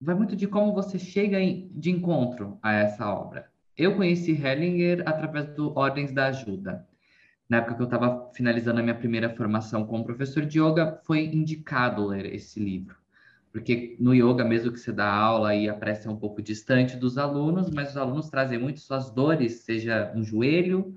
vai 0.00 0.14
muito 0.14 0.36
de 0.36 0.46
como 0.46 0.72
você 0.72 0.98
chega 0.98 1.40
em, 1.40 1.68
de 1.74 1.90
encontro 1.90 2.58
a 2.62 2.72
essa 2.72 3.12
obra. 3.12 3.50
Eu 3.76 3.96
conheci 3.96 4.32
Hellinger 4.32 5.02
através 5.06 5.48
do 5.54 5.76
Ordens 5.76 6.12
da 6.12 6.26
Ajuda. 6.26 6.86
Na 7.48 7.56
época 7.56 7.74
que 7.74 7.82
eu 7.82 7.86
estava 7.86 8.30
finalizando 8.32 8.78
a 8.78 8.82
minha 8.82 8.94
primeira 8.94 9.34
formação 9.34 9.84
como 9.84 10.04
professor 10.04 10.46
de 10.46 10.60
yoga, 10.60 11.00
foi 11.04 11.24
indicado 11.24 12.06
ler 12.06 12.32
esse 12.32 12.60
livro 12.60 12.99
porque 13.52 13.96
no 13.98 14.14
yoga, 14.14 14.44
mesmo 14.44 14.72
que 14.72 14.78
você 14.78 14.92
dá 14.92 15.12
aula 15.12 15.54
e 15.54 15.68
a 15.68 15.74
prece 15.74 16.06
é 16.06 16.10
um 16.10 16.16
pouco 16.16 16.40
distante 16.40 16.96
dos 16.96 17.18
alunos, 17.18 17.70
mas 17.70 17.90
os 17.90 17.96
alunos 17.96 18.30
trazem 18.30 18.58
muito 18.58 18.80
suas 18.80 19.10
dores, 19.10 19.64
seja 19.64 20.12
um 20.14 20.22
joelho 20.22 20.96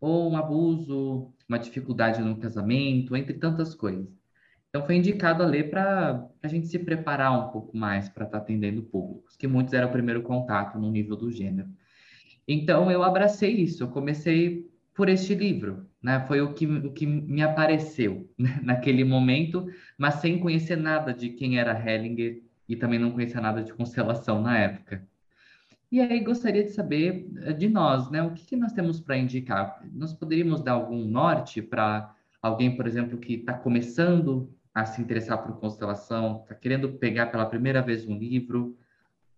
ou 0.00 0.30
um 0.30 0.36
abuso, 0.36 1.32
uma 1.48 1.58
dificuldade 1.58 2.20
no 2.20 2.36
casamento, 2.36 3.16
entre 3.16 3.34
tantas 3.34 3.74
coisas. 3.74 4.06
Então 4.68 4.84
foi 4.84 4.96
indicado 4.96 5.42
a 5.42 5.46
ler 5.46 5.70
para 5.70 6.28
a 6.42 6.48
gente 6.48 6.66
se 6.66 6.78
preparar 6.78 7.32
um 7.32 7.50
pouco 7.50 7.74
mais 7.74 8.10
para 8.10 8.26
estar 8.26 8.38
tá 8.38 8.44
atendendo 8.44 8.82
públicos, 8.82 9.34
que 9.34 9.46
muitos 9.46 9.72
eram 9.72 9.88
o 9.88 9.92
primeiro 9.92 10.22
contato 10.22 10.78
no 10.78 10.90
nível 10.90 11.16
do 11.16 11.30
gênero. 11.30 11.68
Então 12.46 12.90
eu 12.90 13.02
abracei 13.02 13.52
isso, 13.52 13.82
eu 13.82 13.88
comecei 13.88 14.70
por 14.94 15.08
este 15.08 15.34
livro, 15.34 15.86
né? 16.02 16.24
Foi 16.26 16.40
o 16.40 16.52
que, 16.54 16.66
o 16.66 16.92
que 16.92 17.06
me 17.06 17.42
apareceu 17.42 18.30
né? 18.38 18.60
naquele 18.62 19.04
momento, 19.04 19.66
mas 19.96 20.16
sem 20.16 20.38
conhecer 20.38 20.76
nada 20.76 21.12
de 21.12 21.30
quem 21.30 21.58
era 21.58 21.78
Hellinger 21.78 22.42
e 22.68 22.76
também 22.76 22.98
não 22.98 23.12
conhecia 23.12 23.40
nada 23.40 23.62
de 23.62 23.72
constelação 23.72 24.42
na 24.42 24.58
época. 24.58 25.06
E 25.90 26.00
aí 26.00 26.20
gostaria 26.20 26.64
de 26.64 26.70
saber 26.70 27.28
eh, 27.42 27.52
de 27.52 27.68
nós, 27.68 28.10
né? 28.10 28.22
O 28.22 28.32
que, 28.32 28.44
que 28.44 28.56
nós 28.56 28.72
temos 28.72 29.00
para 29.00 29.16
indicar? 29.16 29.80
Nós 29.92 30.12
poderíamos 30.12 30.60
dar 30.60 30.72
algum 30.72 31.04
norte 31.04 31.62
para 31.62 32.14
alguém, 32.42 32.76
por 32.76 32.86
exemplo, 32.86 33.18
que 33.18 33.34
está 33.34 33.54
começando 33.54 34.52
a 34.74 34.84
se 34.84 35.00
interessar 35.00 35.42
por 35.42 35.58
constelação, 35.58 36.42
está 36.42 36.54
querendo 36.54 36.92
pegar 36.94 37.26
pela 37.26 37.46
primeira 37.46 37.80
vez 37.80 38.06
um 38.06 38.18
livro? 38.18 38.76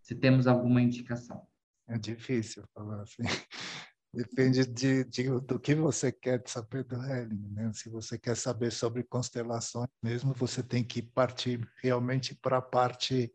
Se 0.00 0.14
temos 0.14 0.46
alguma 0.46 0.80
indicação? 0.80 1.46
É 1.86 1.98
difícil 1.98 2.64
falar 2.74 3.02
assim. 3.02 3.22
Depende 4.12 4.64
de, 4.64 5.04
de, 5.04 5.28
do 5.40 5.60
que 5.60 5.74
você 5.74 6.10
quer 6.10 6.42
saber 6.46 6.82
do 6.84 6.96
Helling. 6.96 7.52
Né? 7.52 7.70
Se 7.74 7.90
você 7.90 8.18
quer 8.18 8.36
saber 8.36 8.72
sobre 8.72 9.02
constelações 9.02 9.88
mesmo, 10.02 10.32
você 10.32 10.62
tem 10.62 10.82
que 10.82 11.02
partir 11.02 11.60
realmente 11.82 12.34
para 12.34 12.56
a 12.58 12.62
parte 12.62 13.30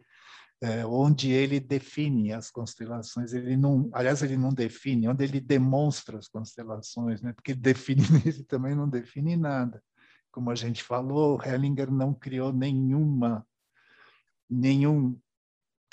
é, 0.62 0.86
onde 0.86 1.31
ele 1.31 1.59
define 1.59 2.33
as 2.33 2.49
constelações. 2.49 3.33
Ele 3.33 3.55
não, 3.55 3.89
aliás, 3.93 4.23
ele 4.23 4.38
não 4.38 4.49
define, 4.51 5.07
onde 5.07 5.23
ele 5.23 5.39
demonstra 5.39 6.17
as 6.17 6.27
constelações, 6.27 7.21
né? 7.21 7.33
porque 7.33 7.53
definir 7.55 8.25
ele 8.25 8.43
também 8.43 8.73
não 8.73 8.89
define 8.89 9.38
nada. 9.38 9.83
Como 10.31 10.49
a 10.49 10.55
gente 10.55 10.83
falou, 10.83 11.39
Hellinger 11.43 11.91
não 11.91 12.13
criou 12.13 12.51
nenhuma 12.51 13.45
nenhum 14.49 15.19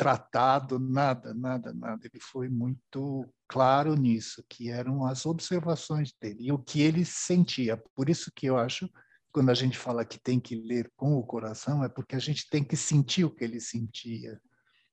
tratado, 0.00 0.78
nada, 0.78 1.34
nada, 1.34 1.74
nada. 1.74 2.06
Ele 2.06 2.18
foi 2.22 2.48
muito 2.48 3.30
claro 3.46 3.94
nisso, 3.94 4.42
que 4.48 4.70
eram 4.70 5.04
as 5.04 5.26
observações 5.26 6.10
dele 6.18 6.46
e 6.46 6.52
o 6.52 6.58
que 6.58 6.80
ele 6.80 7.04
sentia. 7.04 7.76
Por 7.94 8.08
isso 8.08 8.32
que 8.34 8.46
eu 8.46 8.56
acho, 8.56 8.88
quando 9.30 9.50
a 9.50 9.54
gente 9.54 9.76
fala 9.76 10.02
que 10.02 10.18
tem 10.18 10.40
que 10.40 10.56
ler 10.56 10.90
com 10.96 11.18
o 11.18 11.22
coração, 11.22 11.84
é 11.84 11.88
porque 11.90 12.16
a 12.16 12.18
gente 12.18 12.48
tem 12.48 12.64
que 12.64 12.78
sentir 12.78 13.26
o 13.26 13.30
que 13.30 13.44
ele 13.44 13.60
sentia, 13.60 14.40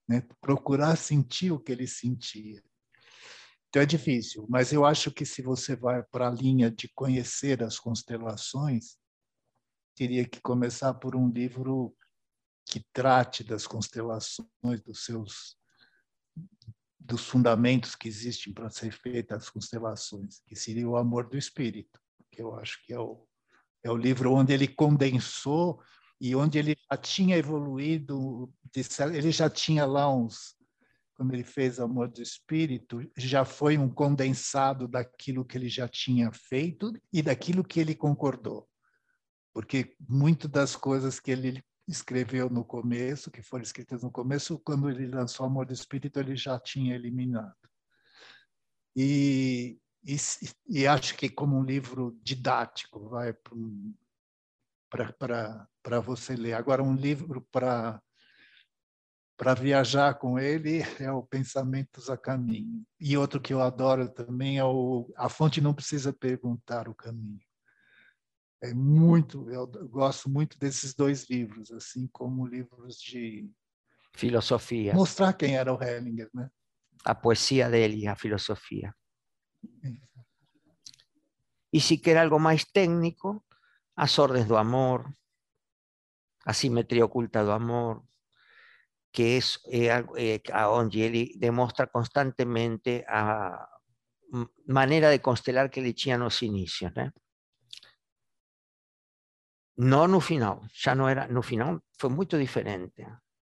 né? 0.05 0.27
procurar 0.41 0.97
sentir 0.97 1.53
o 1.53 1.59
que 1.59 1.71
ele 1.71 1.87
sentia. 1.87 2.61
Então 3.69 3.81
é 3.81 3.85
difícil, 3.85 4.45
mas 4.49 4.73
eu 4.73 4.83
acho 4.83 5.09
que 5.09 5.25
se 5.25 5.41
você 5.41 5.73
vai 5.73 6.03
para 6.03 6.27
a 6.27 6.31
linha 6.31 6.69
de 6.69 6.89
conhecer 6.93 7.63
as 7.63 7.79
constelações, 7.79 8.97
teria 9.95 10.27
que 10.27 10.41
começar 10.41 10.93
por 10.95 11.15
um 11.15 11.29
livro 11.29 11.95
que 12.67 12.85
trate 12.91 13.43
das 13.43 13.65
constelações, 13.65 14.81
dos 14.85 15.05
seus 15.05 15.57
dos 16.99 17.25
fundamentos 17.25 17.95
que 17.95 18.09
existem 18.09 18.53
para 18.53 18.69
ser 18.69 18.91
feitas 18.91 19.43
as 19.43 19.49
constelações, 19.49 20.41
que 20.45 20.57
seria 20.57 20.87
o 20.87 20.97
amor 20.97 21.29
do 21.29 21.37
espírito, 21.37 22.01
que 22.29 22.41
eu 22.41 22.53
acho 22.55 22.83
que 22.85 22.93
é 22.93 22.99
o, 22.99 23.25
É 23.81 23.89
o 23.89 23.95
livro 23.95 24.33
onde 24.33 24.51
ele 24.53 24.67
condensou 24.67 25.81
e 26.19 26.35
onde 26.35 26.59
ele 26.59 26.75
já 26.91 26.97
tinha 26.97 27.37
evoluído, 27.37 28.53
ele 29.13 29.31
já 29.31 29.49
tinha 29.49 29.85
lá 29.85 30.13
uns, 30.13 30.57
quando 31.15 31.33
ele 31.33 31.43
fez 31.43 31.79
Amor 31.79 32.09
do 32.09 32.21
Espírito, 32.21 33.09
já 33.15 33.45
foi 33.45 33.77
um 33.77 33.89
condensado 33.89 34.87
daquilo 34.87 35.45
que 35.45 35.57
ele 35.57 35.69
já 35.69 35.87
tinha 35.87 36.31
feito 36.31 36.91
e 37.13 37.21
daquilo 37.21 37.63
que 37.63 37.79
ele 37.79 37.95
concordou. 37.95 38.67
Porque 39.53 39.95
muito 40.07 40.47
das 40.47 40.75
coisas 40.75 41.19
que 41.19 41.31
ele 41.31 41.63
escreveu 41.87 42.49
no 42.49 42.65
começo, 42.65 43.31
que 43.31 43.41
foram 43.41 43.63
escritas 43.63 44.03
no 44.03 44.11
começo, 44.11 44.59
quando 44.59 44.89
ele 44.89 45.07
lançou 45.07 45.45
Amor 45.45 45.65
do 45.65 45.73
Espírito, 45.73 46.19
ele 46.19 46.35
já 46.35 46.59
tinha 46.59 46.95
eliminado. 46.95 47.55
E, 48.95 49.79
e, 50.03 50.17
e 50.67 50.87
acho 50.87 51.15
que 51.15 51.29
como 51.29 51.57
um 51.57 51.63
livro 51.63 52.19
didático, 52.21 53.07
vai 53.09 53.33
para 54.89 55.99
você 56.01 56.35
ler. 56.35 56.53
Agora, 56.53 56.83
um 56.83 56.95
livro 56.95 57.41
para 57.51 58.01
para 59.37 59.53
viajar 59.53 60.15
com 60.15 60.39
ele 60.39 60.79
é 60.99 61.11
o 61.11 61.21
Pensamentos 61.21 62.09
a 62.09 62.17
Caminho. 62.17 62.83
E 62.99 63.15
outro 63.15 63.39
que 63.39 63.53
eu 63.53 63.61
adoro 63.61 64.09
também 64.09 64.57
é 64.57 64.65
o 64.65 65.13
A 65.15 65.29
Fonte 65.29 65.61
Não 65.61 65.75
Precisa 65.75 66.11
Perguntar 66.11 66.89
o 66.89 66.95
Caminho. 66.95 67.46
É 68.61 68.73
muito, 68.73 69.49
eu 69.51 69.67
gosto 69.87 70.29
muito 70.29 70.57
desses 70.57 70.93
dois 70.95 71.29
livros, 71.29 71.71
assim 71.71 72.07
como 72.07 72.47
livros 72.47 72.95
de 72.97 73.49
filosofia. 74.15 74.93
Mostrar 74.93 75.33
quem 75.33 75.55
era 75.55 75.71
o 75.71 75.81
Hellinger, 75.81 76.29
né? 76.33 76.49
A 77.05 77.13
poesia 77.13 77.69
dele, 77.69 78.07
a 78.07 78.15
filosofia. 78.15 78.93
E 81.71 81.79
se 81.79 81.97
quer 81.99 82.17
algo 82.17 82.39
mais 82.39 82.65
técnico, 82.65 83.45
As 83.95 84.17
Ordens 84.17 84.47
do 84.47 84.57
Amor, 84.57 85.07
A 86.45 86.53
Simetría 86.53 87.05
Oculta 87.05 87.43
do 87.43 87.51
Amor, 87.51 88.03
que 89.11 89.37
es 89.37 89.59
eh, 89.71 89.89
eh, 90.17 90.41
onde 90.67 91.01
ele 91.01 91.37
demostra 91.37 91.87
constantemente 91.87 93.03
a 93.07 93.67
maneira 94.67 95.11
de 95.11 95.19
constelar 95.19 95.69
que 95.69 95.79
ele 95.79 95.93
tinha 95.93 96.17
nos 96.17 96.41
inicios, 96.41 96.93
né? 96.95 97.11
No 99.77 100.07
no 100.07 100.21
final, 100.21 100.67
ya 100.83 100.95
no 100.95 101.07
era, 101.07 101.27
no 101.27 101.43
final 101.43 101.83
fue 101.99 102.09
muy 102.09 102.25
diferente. 102.25 103.07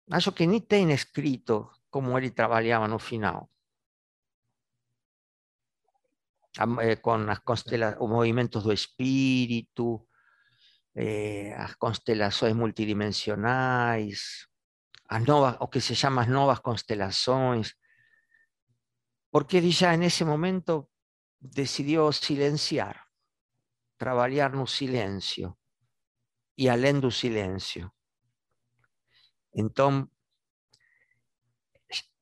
Acho 0.10 0.36
que 0.36 0.48
ni 0.48 0.60
tem 0.60 0.92
escrito 0.92 1.72
como 1.90 2.18
ele 2.18 2.32
trabalhava 2.32 2.90
no 2.90 3.00
final. 3.00 3.50
Eh, 6.82 6.98
con 7.00 7.30
as 7.30 7.40
constela 7.40 7.96
os 8.00 8.10
movimentos 8.10 8.64
do 8.64 8.74
espírito, 8.74 10.08
eh, 10.94 11.54
as 11.56 11.76
constelações 11.78 12.54
multidimensionais, 12.54 14.50
as 15.08 15.24
novas, 15.26 15.56
o 15.62 15.70
que 15.70 15.80
se 15.80 15.96
llama 15.96 16.24
as 16.24 16.28
novas 16.28 16.60
constelações, 16.60 17.76
porque 19.32 19.58
ele 19.58 19.72
já 19.72 19.96
nesse 19.96 20.26
momento 20.26 20.90
decidiu 21.40 22.12
silenciar, 22.12 23.06
trabalhar 23.98 24.52
no 24.52 24.68
silêncio 24.68 25.59
y 26.60 26.68
além 26.68 27.00
do 27.00 27.10
silencio. 27.10 27.94
Entonces, 29.54 30.10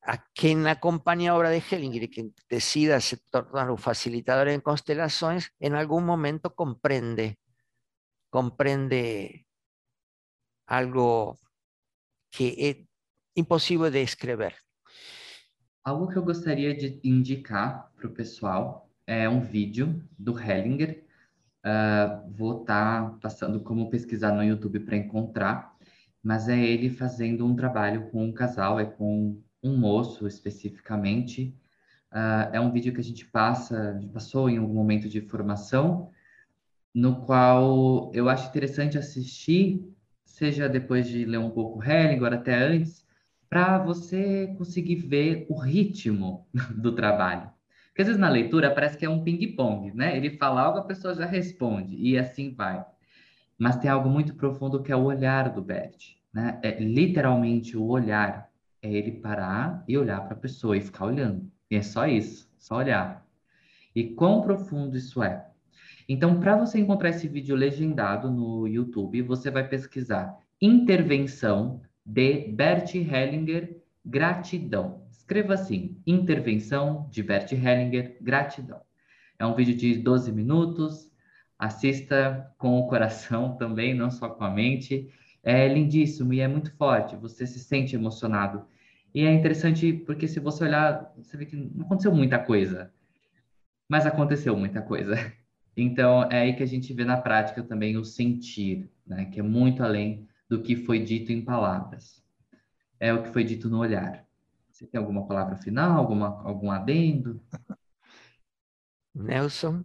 a 0.03 0.23
quien 0.31 0.67
acompaña 0.67 1.31
a 1.31 1.35
obra 1.35 1.49
de 1.49 1.57
Hellinger 1.57 2.03
y 2.03 2.09
quien 2.11 2.35
decida 2.47 3.01
se 3.01 3.17
tornar 3.17 3.71
un 3.71 3.79
facilitador 3.79 4.49
en 4.49 4.61
constelaciones, 4.61 5.51
en 5.59 5.73
algún 5.73 6.05
momento 6.05 6.53
comprende, 6.53 7.39
comprende 8.29 9.47
algo 10.67 11.39
que 12.29 12.53
es 12.59 12.77
imposible 13.33 13.89
de 13.89 14.03
escrever. 14.03 14.53
Algo 15.83 16.09
que 16.09 16.17
eu 16.19 16.23
gostaria 16.23 16.75
de 16.75 16.99
indicar 17.03 17.91
para 17.95 18.05
o 18.05 18.13
pessoal 18.13 18.87
é 19.07 19.27
um 19.27 19.41
vídeo 19.41 20.07
do 20.15 20.37
Hellinger 20.37 21.06
Uh, 21.67 22.31
vou 22.31 22.61
estar 22.61 23.11
tá 23.11 23.17
passando 23.21 23.59
como 23.59 23.89
pesquisar 23.89 24.31
no 24.31 24.41
YouTube 24.41 24.79
para 24.79 24.95
encontrar, 24.95 25.75
mas 26.23 26.47
é 26.47 26.57
ele 26.57 26.89
fazendo 26.89 27.45
um 27.45 27.55
trabalho 27.55 28.09
com 28.09 28.23
um 28.23 28.31
casal, 28.31 28.79
é 28.79 28.85
com 28.85 29.41
um 29.61 29.77
moço 29.77 30.25
especificamente. 30.27 31.53
Uh, 32.09 32.53
é 32.53 32.61
um 32.61 32.71
vídeo 32.71 32.93
que 32.93 33.01
a 33.01 33.03
gente 33.03 33.25
passa, 33.25 33.99
passou 34.13 34.49
em 34.49 34.57
algum 34.57 34.73
momento 34.73 35.09
de 35.09 35.19
formação, 35.19 36.09
no 36.95 37.25
qual 37.25 38.11
eu 38.13 38.29
acho 38.29 38.47
interessante 38.47 38.97
assistir, 38.97 39.85
seja 40.23 40.69
depois 40.69 41.07
de 41.07 41.25
ler 41.25 41.39
um 41.39 41.49
pouco 41.49 41.83
Helling, 41.83 42.21
ou 42.21 42.27
até 42.27 42.55
antes, 42.55 43.05
para 43.49 43.77
você 43.77 44.55
conseguir 44.57 44.95
ver 44.95 45.45
o 45.49 45.59
ritmo 45.59 46.47
do 46.77 46.95
trabalho. 46.95 47.56
Porque 47.97 48.03
às 48.03 48.09
vezes 48.09 48.21
na 48.21 48.29
leitura 48.29 48.69
parece 48.69 48.95
que 48.95 49.07
é 49.07 49.09
um 49.09 49.23
ping-pong, 49.23 49.91
né? 49.91 50.15
Ele 50.15 50.37
fala 50.37 50.61
algo, 50.61 50.77
a 50.77 50.83
pessoa 50.83 51.15
já 51.15 51.25
responde, 51.25 51.95
e 51.97 52.15
assim 52.15 52.53
vai. 52.53 52.85
Mas 53.57 53.77
tem 53.77 53.89
algo 53.89 54.07
muito 54.07 54.35
profundo 54.35 54.83
que 54.83 54.91
é 54.91 54.95
o 54.95 55.05
olhar 55.05 55.49
do 55.49 55.63
Bert, 55.63 56.13
né? 56.31 56.59
É 56.61 56.79
literalmente 56.79 57.75
o 57.75 57.87
olhar. 57.87 58.51
É 58.83 58.93
ele 58.93 59.13
parar 59.13 59.83
e 59.87 59.97
olhar 59.97 60.21
para 60.21 60.35
a 60.35 60.39
pessoa 60.39 60.77
e 60.77 60.81
ficar 60.81 61.05
olhando. 61.05 61.51
E 61.71 61.75
é 61.75 61.81
só 61.81 62.05
isso, 62.05 62.47
só 62.59 62.75
olhar. 62.75 63.25
E 63.95 64.03
quão 64.13 64.43
profundo 64.43 64.95
isso 64.95 65.23
é. 65.23 65.47
Então, 66.07 66.39
para 66.39 66.55
você 66.55 66.79
encontrar 66.79 67.09
esse 67.09 67.27
vídeo 67.27 67.55
legendado 67.55 68.29
no 68.29 68.67
YouTube, 68.67 69.23
você 69.23 69.49
vai 69.49 69.67
pesquisar 69.67 70.37
Intervenção 70.61 71.81
de 72.05 72.47
Bert 72.49 72.93
Hellinger 72.93 73.81
Gratidão. 74.05 75.06
Escreva 75.27 75.55
assim: 75.55 76.01
Intervenção 76.07 77.05
de 77.11 77.21
Bert 77.21 77.51
Hellinger, 77.51 78.17
gratidão. 78.21 78.79
É 79.37 79.45
um 79.45 79.53
vídeo 79.53 79.75
de 79.75 79.97
12 79.97 80.31
minutos. 80.31 81.11
Assista 81.59 82.49
com 82.57 82.79
o 82.79 82.87
coração 82.87 83.53
também, 83.59 83.93
não 83.93 84.09
só 84.09 84.29
com 84.29 84.45
a 84.45 84.49
mente. 84.49 85.11
É 85.43 85.67
lindíssimo 85.67 86.33
e 86.33 86.39
é 86.39 86.47
muito 86.47 86.73
forte. 86.77 87.17
Você 87.17 87.45
se 87.45 87.59
sente 87.59 87.93
emocionado. 87.93 88.65
E 89.13 89.25
é 89.25 89.33
interessante 89.33 89.91
porque 89.91 90.29
se 90.29 90.39
você 90.39 90.63
olhar, 90.63 91.13
você 91.17 91.35
vê 91.35 91.45
que 91.45 91.57
não 91.57 91.85
aconteceu 91.85 92.15
muita 92.15 92.39
coisa, 92.39 92.89
mas 93.89 94.05
aconteceu 94.05 94.55
muita 94.55 94.81
coisa. 94.81 95.15
Então 95.79 96.23
é 96.31 96.39
aí 96.39 96.55
que 96.55 96.63
a 96.63 96.65
gente 96.65 96.91
vê 96.91 97.05
na 97.05 97.17
prática 97.17 97.61
também 97.61 97.97
o 97.97 98.03
sentir, 98.03 98.89
né? 99.05 99.25
Que 99.25 99.41
é 99.41 99.43
muito 99.43 99.83
além 99.83 100.27
do 100.49 100.59
que 100.63 100.75
foi 100.75 100.97
dito 101.03 101.31
em 101.31 101.45
palavras. 101.45 102.23
É 102.99 103.13
o 103.13 103.21
que 103.21 103.29
foi 103.29 103.43
dito 103.43 103.69
no 103.69 103.77
olhar. 103.77 104.26
Você 104.77 104.85
tem 104.85 104.99
alguma 104.99 105.25
palavra 105.25 105.55
final, 105.55 105.97
alguma, 105.97 106.39
algum 106.43 106.69
adendo? 106.69 107.41
Nelson? 109.15 109.83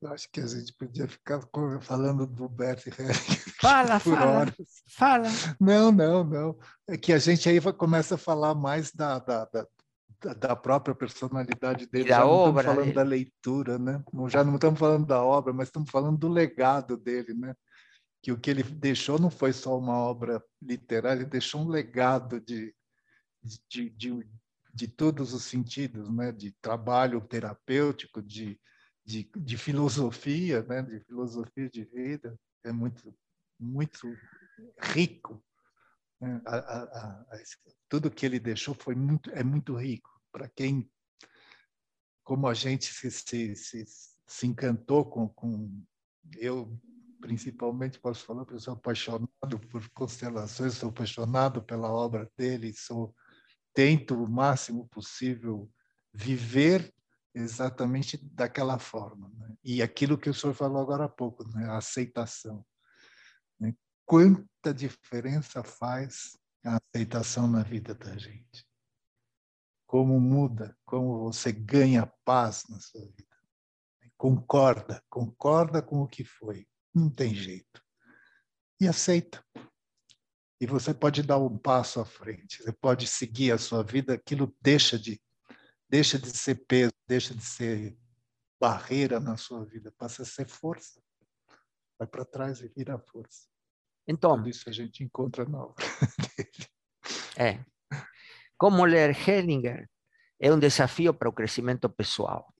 Eu 0.00 0.12
acho 0.12 0.30
que 0.32 0.40
a 0.40 0.46
gente 0.46 0.72
podia 0.72 1.06
ficar 1.06 1.42
falando 1.82 2.26
do 2.26 2.48
Bert 2.48 2.86
Fala, 3.60 4.00
fala, 4.00 4.38
horas. 4.38 4.82
fala. 4.88 5.28
Não, 5.60 5.92
não, 5.92 6.24
não. 6.24 6.58
É 6.88 6.96
que 6.96 7.12
a 7.12 7.18
gente 7.18 7.46
aí 7.46 7.60
começa 7.74 8.14
a 8.14 8.18
falar 8.18 8.54
mais 8.54 8.90
da, 8.92 9.18
da, 9.18 9.44
da, 9.44 10.32
da 10.32 10.56
própria 10.56 10.94
personalidade 10.94 11.86
dele. 11.86 12.06
E 12.06 12.08
da 12.08 12.16
já 12.16 12.26
obra. 12.26 12.38
Não 12.38 12.48
estamos 12.48 12.64
falando 12.64 12.84
dele. 12.84 12.94
da 12.94 13.02
leitura, 13.02 13.78
né? 13.78 14.04
Já 14.28 14.42
não 14.42 14.54
estamos 14.54 14.80
falando 14.80 15.06
da 15.06 15.22
obra, 15.22 15.52
mas 15.52 15.68
estamos 15.68 15.90
falando 15.90 16.16
do 16.16 16.28
legado 16.28 16.96
dele, 16.96 17.34
né? 17.34 17.54
Que 18.22 18.32
o 18.32 18.38
que 18.40 18.48
ele 18.48 18.62
deixou 18.62 19.18
não 19.18 19.28
foi 19.28 19.52
só 19.52 19.78
uma 19.78 19.98
obra 19.98 20.42
literária, 20.62 21.20
ele 21.20 21.30
deixou 21.30 21.60
um 21.60 21.68
legado 21.68 22.40
de, 22.40 22.74
de, 23.44 23.90
de, 23.90 24.28
de 24.72 24.88
todos 24.88 25.34
os 25.34 25.44
sentidos, 25.44 26.08
né? 26.10 26.32
de 26.32 26.52
trabalho 26.52 27.20
terapêutico, 27.20 28.22
de, 28.22 28.58
de, 29.04 29.30
de 29.36 29.56
filosofia, 29.58 30.62
né? 30.62 30.82
de 30.82 31.00
filosofia 31.00 31.68
de 31.68 31.84
vida, 31.84 32.38
é 32.64 32.72
muito, 32.72 33.14
muito 33.58 34.08
rico. 34.80 35.44
Né? 36.20 36.40
A, 36.46 36.56
a, 36.56 36.82
a, 36.82 37.42
tudo 37.88 38.10
que 38.10 38.24
ele 38.24 38.40
deixou 38.40 38.74
foi 38.74 38.94
muito, 38.94 39.30
é 39.30 39.44
muito 39.44 39.74
rico. 39.74 40.10
Para 40.32 40.48
quem, 40.48 40.90
como 42.24 42.48
a 42.48 42.54
gente 42.54 42.86
se, 42.86 43.10
se, 43.10 43.54
se, 43.54 43.84
se 44.26 44.46
encantou 44.46 45.04
com, 45.04 45.28
com 45.28 45.84
eu 46.38 46.80
principalmente 47.20 47.98
posso 47.98 48.24
falar, 48.24 48.40
porque 48.40 48.56
eu 48.56 48.60
sou 48.60 48.74
apaixonado 48.74 49.58
por 49.70 49.88
constelações, 49.90 50.74
sou 50.74 50.90
apaixonado 50.90 51.62
pela 51.62 51.90
obra 51.90 52.30
dele, 52.36 52.74
sou 52.74 53.14
tento 53.74 54.14
o 54.14 54.28
máximo 54.28 54.88
possível 54.88 55.68
viver 56.12 56.94
exatamente 57.34 58.16
daquela 58.16 58.78
forma. 58.78 59.28
Né? 59.36 59.56
E 59.64 59.82
aquilo 59.82 60.16
que 60.16 60.30
o 60.30 60.34
senhor 60.34 60.54
falou 60.54 60.80
agora 60.80 61.04
há 61.04 61.08
pouco, 61.08 61.46
né? 61.48 61.66
a 61.66 61.78
aceitação. 61.78 62.64
Né? 63.58 63.74
Quanta 64.06 64.72
diferença 64.72 65.64
faz 65.64 66.38
a 66.64 66.78
aceitação 66.78 67.48
na 67.48 67.62
vida 67.62 67.94
da 67.94 68.16
gente? 68.16 68.64
Como 69.86 70.20
muda, 70.20 70.76
como 70.86 71.24
você 71.24 71.50
ganha 71.52 72.06
paz 72.24 72.64
na 72.68 72.78
sua 72.80 73.02
vida. 73.02 73.34
concorda, 74.16 75.02
concorda 75.10 75.82
com 75.82 76.00
o 76.00 76.08
que 76.08 76.24
foi. 76.24 76.66
Não 76.94 77.10
tem 77.10 77.34
jeito. 77.34 77.82
E 78.80 78.86
aceita. 78.86 79.44
E 80.60 80.66
você 80.66 80.94
pode 80.94 81.22
dar 81.22 81.38
um 81.38 81.58
passo 81.58 82.00
à 82.00 82.04
frente, 82.04 82.62
você 82.62 82.72
pode 82.72 83.06
seguir 83.06 83.52
a 83.52 83.58
sua 83.58 83.82
vida, 83.82 84.14
aquilo 84.14 84.54
deixa 84.60 84.98
de 84.98 85.20
deixa 85.88 86.18
de 86.18 86.28
ser 86.36 86.56
peso, 86.66 86.92
deixa 87.06 87.34
de 87.34 87.44
ser 87.44 87.96
barreira 88.60 89.20
na 89.20 89.36
sua 89.36 89.64
vida, 89.64 89.92
passa 89.96 90.22
a 90.22 90.26
ser 90.26 90.48
força. 90.48 91.00
Vai 91.98 92.08
para 92.08 92.24
trás 92.24 92.60
e 92.60 92.68
vira 92.68 92.98
força. 92.98 93.46
Então, 94.06 94.36
Tudo 94.36 94.48
isso 94.48 94.68
a 94.68 94.72
gente 94.72 95.04
encontra 95.04 95.44
na 95.44 95.62
obra 95.62 95.84
dele. 96.36 96.68
É. 97.36 97.64
Como 98.56 98.84
ler 98.84 99.16
Hellinger 99.16 99.88
é 100.40 100.52
um 100.52 100.58
desafio 100.58 101.14
para 101.14 101.28
o 101.28 101.32
crescimento 101.32 101.88
pessoal. 101.88 102.52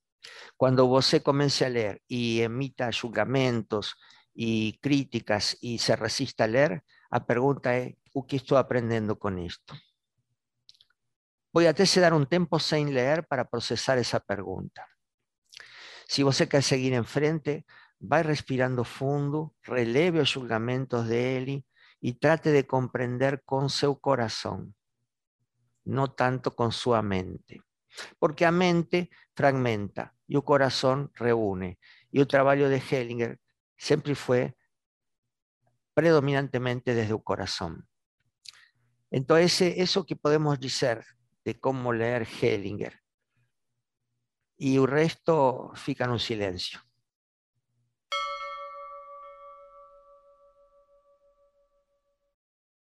Quando 0.56 0.88
você 0.88 1.20
comece 1.20 1.64
a 1.64 1.68
ler 1.68 2.00
e 2.08 2.40
emita 2.40 2.90
julgamentos 2.92 3.94
e 4.34 4.78
críticas 4.80 5.56
e 5.62 5.78
se 5.78 5.94
resista 5.94 6.44
a 6.44 6.46
ler, 6.46 6.82
a 7.14 7.20
pergunta 7.20 7.72
é: 7.72 7.94
o 8.12 8.24
que 8.24 8.36
estou 8.36 8.58
aprendendo 8.58 9.14
com 9.14 9.38
isto? 9.38 9.72
Voy 11.52 11.68
até 11.68 11.84
dar 12.00 12.12
um 12.12 12.24
tempo 12.24 12.58
sem 12.58 12.86
ler 12.86 13.22
para 13.28 13.44
processar 13.44 13.96
essa 13.98 14.18
pergunta. 14.18 14.82
Se 16.08 16.24
você 16.24 16.44
quer 16.48 16.62
seguir 16.62 16.92
em 16.92 17.04
frente, 17.04 17.64
vai 18.00 18.22
respirando 18.22 18.82
fundo, 18.82 19.54
releve 19.62 20.18
os 20.18 20.28
julgamentos 20.28 21.06
dele 21.06 21.64
e 22.02 22.12
trate 22.12 22.50
de 22.50 22.64
compreender 22.64 23.42
com 23.46 23.68
seu 23.68 23.94
coração, 23.94 24.68
não 25.86 26.08
tanto 26.08 26.50
com 26.50 26.68
sua 26.72 27.00
mente. 27.00 27.62
Porque 28.18 28.44
a 28.44 28.50
mente 28.50 29.08
fragmenta 29.36 30.10
e 30.28 30.36
o 30.36 30.42
coração 30.42 31.08
reúne. 31.14 31.78
E 32.12 32.20
o 32.20 32.26
trabalho 32.26 32.68
de 32.68 32.82
Hellinger 32.82 33.38
sempre 33.78 34.16
foi 34.16 34.52
predominantemente 35.94 36.92
desde 36.92 37.14
o 37.14 37.20
coração. 37.20 37.82
Então, 39.10 39.38
esse, 39.38 39.68
isso 39.80 40.04
que 40.04 40.16
podemos 40.16 40.58
dizer 40.58 41.04
de 41.44 41.54
cómo 41.54 41.92
leer 41.92 42.26
Hellinger. 42.42 43.00
Y 44.56 44.76
el 44.76 44.86
resto 44.86 45.72
fica 45.74 46.04
en 46.04 46.10
un 46.10 46.18
silencio. 46.18 46.80